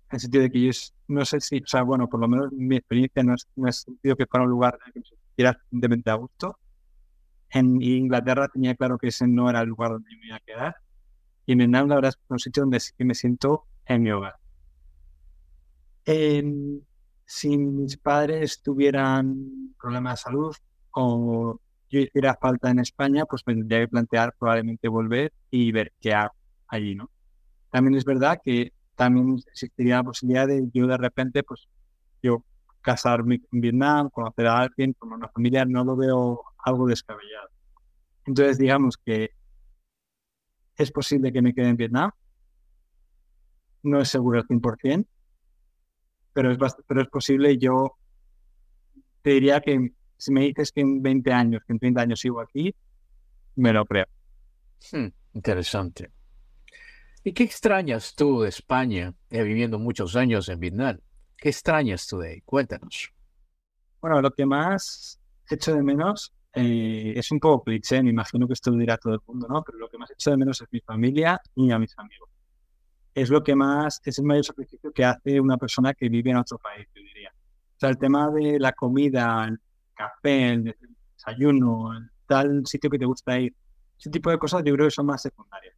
[0.09, 0.71] en el sentido de que yo
[1.07, 4.15] no sé si, o sea, bueno, por lo menos mi experiencia no es, no sentido
[4.15, 6.59] que fuera un lugar en el que me sintiera a gusto.
[7.49, 10.75] En Inglaterra tenía claro que ese no era el lugar donde me iba a quedar.
[11.47, 14.11] Y en Vietnam, la verdad, es un sitio donde sí que me siento en mi
[14.11, 14.35] hogar.
[17.29, 20.55] Si mis padres tuvieran problemas de salud
[20.89, 25.93] o yo hiciera falta en España, pues me tendría que plantear probablemente volver y ver
[26.01, 26.33] qué hago
[26.67, 27.11] allí, ¿no?
[27.69, 31.67] También es verdad que también existiría la posibilidad de yo de repente, pues
[32.23, 32.43] yo
[32.81, 37.49] casarme en Vietnam, conocer a alguien, como una familia, no lo veo algo descabellado.
[38.25, 39.29] Entonces, digamos que
[40.77, 42.09] es posible que me quede en Vietnam.
[43.83, 45.05] No es seguro al 100%,
[46.39, 47.57] pero es, pero es posible.
[47.57, 47.97] Yo
[49.21, 52.39] te diría que si me dices que en 20 años, que en 30 años sigo
[52.39, 52.73] aquí,
[53.55, 54.05] me lo creo.
[54.89, 56.11] Hmm, interesante.
[57.25, 60.99] ¿Y qué extrañas tú de España, eh, viviendo muchos años en Vietnam?
[61.35, 62.41] ¿Qué extrañas tú de ahí?
[62.41, 63.11] Cuéntanos.
[63.99, 65.19] Bueno, lo que más
[65.49, 69.15] echo de menos eh, es un poco cliché, me imagino que esto lo dirá todo
[69.15, 69.61] el mundo, ¿no?
[69.61, 72.29] Pero lo que más echo de menos es mi familia y a mis amigos.
[73.13, 76.37] Es lo que más, es el mayor sacrificio que hace una persona que vive en
[76.37, 77.31] otro país, yo diría.
[77.31, 79.59] O sea, el tema de la comida, el
[79.93, 80.75] café, el
[81.15, 83.53] desayuno, el tal sitio que te gusta ir,
[83.99, 85.75] ese tipo de cosas yo creo que son más secundarias.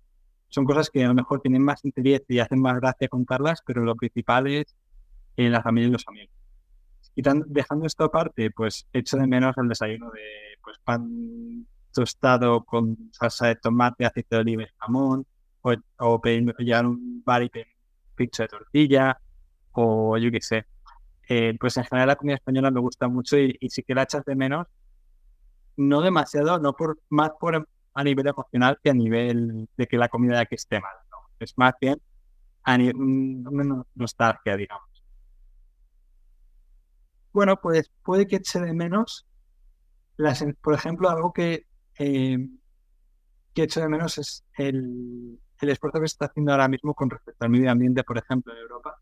[0.49, 3.83] son cosas que a lo mejor tienen más interés y hacen más gracia contarlas, pero
[3.83, 4.75] lo principal es
[5.37, 6.35] en la familia y los amigos.
[7.15, 12.97] Y dejando esto aparte, pues echo de menos el desayuno de pues, pan tostado con
[13.11, 15.25] salsa de tomate, aceite de oliva y jamón,
[15.61, 17.67] o, o pedir, llegar a un bar y pedir
[18.15, 19.19] pizza de tortilla,
[19.71, 20.65] o yo qué sé.
[21.29, 24.03] Eh, pues en general la comida española me gusta mucho y, y sí que la
[24.03, 24.67] echas de menos,
[25.77, 30.09] no demasiado, no por más por a nivel emocional que a nivel de que la
[30.09, 30.95] comida de aquí esté mal.
[31.09, 31.17] ¿no?
[31.39, 32.01] Es más bien
[32.63, 34.87] a nivel, mm, nostalgia, digamos.
[37.33, 39.25] Bueno, pues puede que eche de menos,
[40.17, 41.65] las, por ejemplo, algo que,
[41.97, 42.37] eh,
[43.53, 47.09] que echo de menos es el, el esfuerzo que se está haciendo ahora mismo con
[47.09, 48.99] respecto al medio ambiente, por ejemplo, en Europa,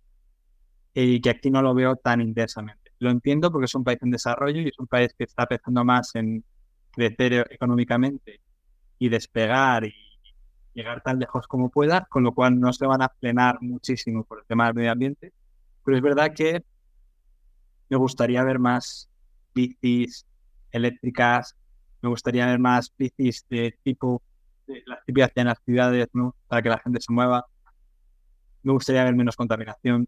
[0.94, 2.92] y que aquí no lo veo tan intensamente.
[3.00, 5.86] Lo entiendo porque es un país en desarrollo y es un país que está pensando
[5.86, 6.44] más en
[6.92, 8.42] crecer económicamente
[8.98, 9.94] y despegar y
[10.74, 14.40] llegar tan lejos como pueda, con lo cual no se van a frenar muchísimo por
[14.40, 15.34] el tema del medio ambiente.
[15.84, 16.64] Pero es verdad que
[17.90, 19.10] me gustaría ver más
[19.54, 20.26] bicis
[20.72, 21.56] eléctricas,
[22.02, 24.22] me gustaría ver más bicis de tipo,
[24.86, 26.36] las típicas en las ciudades, ¿no?
[26.48, 27.46] Para que la gente se mueva.
[28.64, 30.08] Me gustaría ver menos contaminación.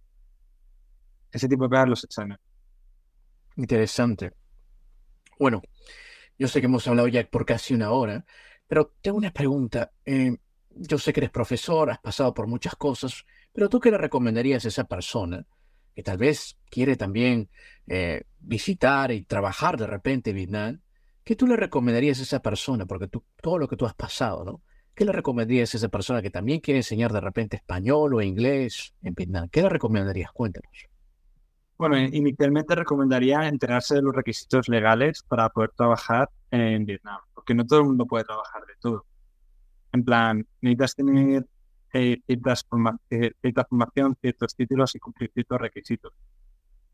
[1.31, 2.37] Ese tipo de cosas los echan.
[3.55, 4.33] Interesante.
[5.39, 5.61] Bueno,
[6.37, 8.25] yo sé que hemos hablado ya por casi una hora,
[8.67, 9.91] pero tengo una pregunta.
[10.05, 10.35] Eh,
[10.69, 14.65] yo sé que eres profesor, has pasado por muchas cosas, pero tú qué le recomendarías
[14.65, 15.45] a esa persona
[15.95, 17.49] que tal vez quiere también
[17.87, 20.81] eh, visitar y trabajar de repente en Vietnam?
[21.23, 22.85] ¿Qué tú le recomendarías a esa persona?
[22.85, 24.61] Porque tú, todo lo que tú has pasado, ¿no?
[24.95, 28.93] ¿Qué le recomendarías a esa persona que también quiere enseñar de repente español o inglés
[29.01, 29.47] en Vietnam?
[29.49, 30.31] ¿Qué le recomendarías?
[30.31, 30.89] Cuéntanos.
[31.77, 37.65] Bueno, inicialmente recomendaría enterarse de los requisitos legales para poder trabajar en Vietnam, porque no
[37.65, 39.05] todo el mundo puede trabajar de todo.
[39.91, 41.45] En plan, necesitas tener
[41.93, 42.67] eh, ciertas
[43.09, 46.13] eh, cierta formación, ciertos títulos y cumplir ciertos requisitos.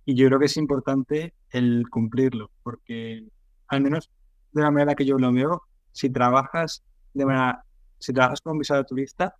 [0.06, 3.28] Y yo creo que es importante el cumplirlo, porque
[3.68, 4.10] al menos
[4.52, 6.84] de la manera que yo lo veo, si trabajas
[7.14, 7.64] de manera,
[8.00, 9.36] si trabajas con visado turista,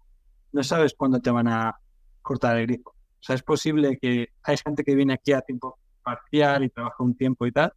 [0.52, 1.76] no sabes cuándo te van a
[2.22, 2.90] cortar el grifo.
[2.92, 7.04] O sea, es posible que hay gente que viene aquí a tiempo parcial y trabaja
[7.04, 7.74] un tiempo y tal.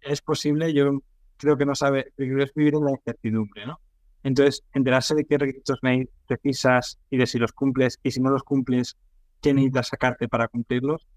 [0.00, 1.00] Es posible, yo
[1.36, 3.80] creo que no sabe, es vivir en la incertidumbre, ¿no?
[4.22, 5.80] Entonces, enterarse de qué requisitos
[6.26, 8.96] precisas y de si los cumples y si no los cumples,
[9.40, 11.08] qué necesitas sacarte para cumplirlos,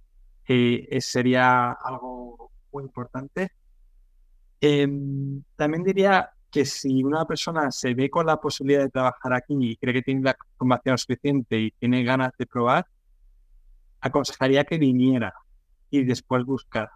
[0.47, 3.51] eh, sería algo muy importante.
[4.67, 9.53] Em, también diría que si una persona se ve con la posibilidad de trabajar aquí
[9.59, 12.87] y cree que tiene la formación suficiente y tiene ganas de probar,
[14.01, 15.35] aconsejaría que viniera
[15.91, 16.89] y después buscar.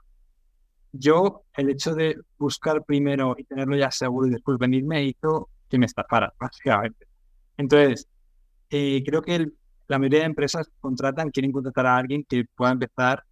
[0.92, 5.78] Yo, el hecho de buscar primero y tenerlo ya seguro y después venirme hizo que
[5.78, 7.06] me estafara, básicamente.
[7.56, 8.08] Entonces,
[8.72, 9.48] eh, creo que
[9.88, 13.24] la mayoría de empresas contratan, quieren contratar a alguien que pueda empezar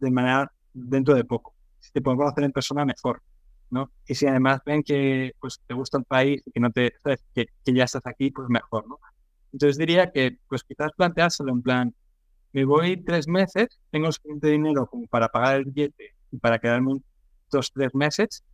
[0.00, 1.54] de manera dentro de poco.
[1.80, 3.20] Si te pueden conocer en persona, mejor.
[3.70, 3.90] ¿No?
[4.06, 6.92] Y si además ven que pues, te gusta el país y que, no te,
[7.34, 8.98] Que, que, ya estás aquí, pues mejor, ¿no?
[9.52, 11.94] Entonces diría que pues quizás planteárselo en plan,
[12.52, 17.00] me voy tres meses, tengo suficiente dinero como para pagar el billete y para quedarme
[17.50, 18.44] dos, tres meses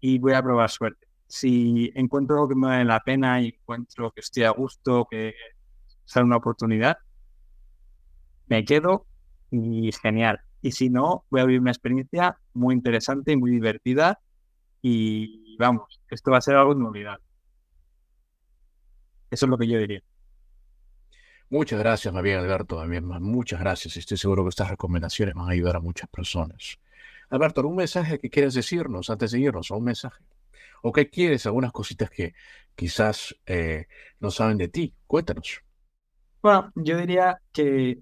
[0.00, 1.06] y voy a probar suerte.
[1.28, 5.34] Si encuentro que me vale la pena y encuentro que estoy a gusto, que
[6.04, 6.98] sale una oportunidad,
[8.48, 9.06] me quedo
[9.50, 10.40] y genial.
[10.62, 14.20] Y si no, voy a vivir una experiencia muy interesante y muy divertida.
[14.82, 17.24] Y vamos, esto va a ser algo inolvidable.
[19.30, 20.02] Eso es lo que yo diría.
[21.48, 22.84] Muchas gracias, bien, Alberto.
[23.20, 23.96] Muchas gracias.
[23.96, 26.78] Estoy seguro que estas recomendaciones van a ayudar a muchas personas.
[27.28, 29.70] Alberto, ¿algún mensaje que quieras decirnos antes de irnos?
[29.70, 30.24] ¿Un mensaje?
[30.82, 31.46] ¿O qué quieres?
[31.46, 32.34] Algunas cositas que
[32.74, 33.86] quizás eh,
[34.20, 34.94] no saben de ti.
[35.06, 35.62] Cuéntanos.
[36.42, 37.98] Bueno, yo diría que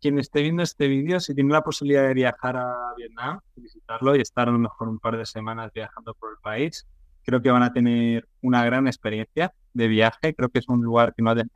[0.00, 4.20] quien esté viendo este vídeo, si tiene la posibilidad de viajar a Vietnam, visitarlo y
[4.20, 6.86] estar a lo mejor un par de semanas viajando por el país,
[7.24, 10.34] creo que van a tener una gran experiencia de viaje.
[10.34, 11.50] Creo que es un lugar que no deja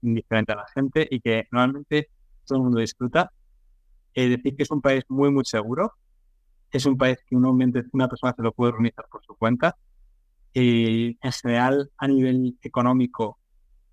[0.00, 2.08] indiferente a la gente y que normalmente
[2.44, 3.30] todo el mundo disfruta.
[4.14, 5.92] Es decir, que es un país muy, muy seguro.
[6.70, 9.76] Es un país que normalmente una persona se lo puede organizar por su cuenta.
[10.52, 13.38] Y en general, a nivel económico,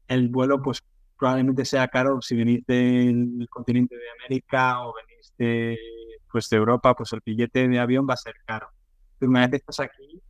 [0.08, 0.84] el vuelo pues
[1.20, 5.78] probablemente sea caro si venís del continente de América o venís de,
[6.32, 8.70] pues, de Europa, pues el billete de avión va a ser caro.
[9.20, 10.22] Pero una vez que estás aquí,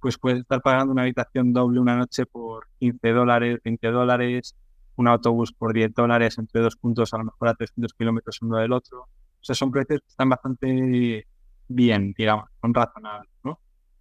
[0.00, 4.56] pues puedes estar pagando una habitación doble una noche por 15 dólares, 20 dólares,
[4.96, 8.56] un autobús por 10 dólares entre dos puntos, a lo mejor a 300 kilómetros uno
[8.56, 9.02] del otro.
[9.02, 11.26] O sea, son precios que están bastante
[11.68, 13.60] bien, digamos, son razonables, ¿no?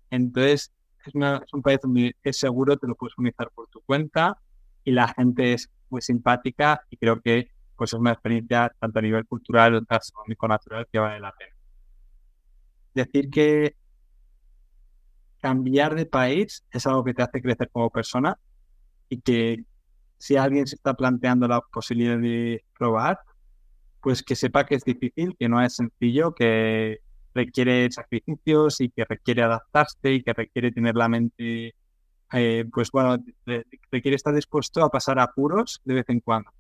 [0.10, 0.72] Entonces,
[1.06, 4.38] es, es un país donde es seguro, te lo puedes organizar por tu cuenta
[4.84, 9.02] y la gente es muy simpática y creo que pues es una experiencia tanto a
[9.02, 11.56] nivel cultural, gastronómico, natural que vale la pena.
[12.94, 13.76] Decir que
[15.40, 18.38] cambiar de país es algo que te hace crecer como persona
[19.10, 19.64] y que
[20.18, 23.20] si alguien se está planteando la posibilidad de probar,
[24.02, 27.00] pues que sepa que es difícil, que no es sencillo, que
[27.34, 31.76] requiere sacrificios y que requiere adaptarse y que requiere tener la mente,
[32.34, 33.24] eh, pues bueno,
[33.92, 36.52] requiere estar dispuesto a pasar apuros de vez en cuando.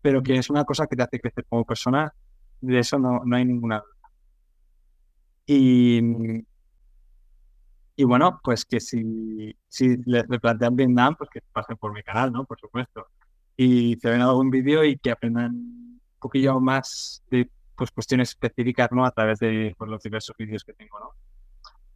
[0.00, 2.12] Pero que es una cosa que te hace crecer como persona,
[2.60, 4.10] de eso no, no hay ninguna duda.
[5.46, 6.00] Y,
[7.96, 12.32] y bueno, pues que si, si les plantean Vietnam, pues que pasen por mi canal,
[12.32, 12.44] ¿no?
[12.44, 13.06] Por supuesto.
[13.56, 18.90] Y se ven algún vídeo y que aprendan un poquillo más de pues, cuestiones específicas,
[18.92, 19.04] ¿no?
[19.04, 21.10] A través de pues, los diversos vídeos que tengo, ¿no?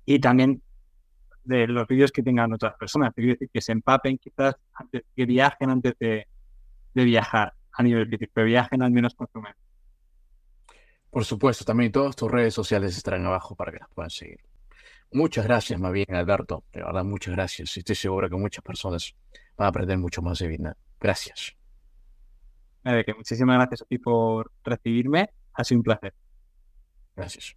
[0.04, 0.62] Y también
[1.47, 3.12] de los vídeos que tengan otras personas.
[3.14, 6.26] Quiero decir, que se empapen quizás antes, que viajen antes de,
[6.94, 9.59] de viajar a nivel físico, que viajen al menos con su mente.
[11.11, 14.40] Por supuesto, también todas tus redes sociales estarán abajo para que las puedan seguir.
[15.12, 16.64] Muchas gracias, más bien, Alberto.
[16.72, 17.76] De verdad, muchas gracias.
[17.76, 19.14] Estoy seguro que muchas personas
[19.57, 20.74] van a aprender mucho más de Vietnam.
[21.01, 21.57] Gracias.
[22.82, 25.30] que muchísimas gracias a ti por recibirme.
[25.55, 26.12] Ha sido un placer.
[27.14, 27.57] Gracias.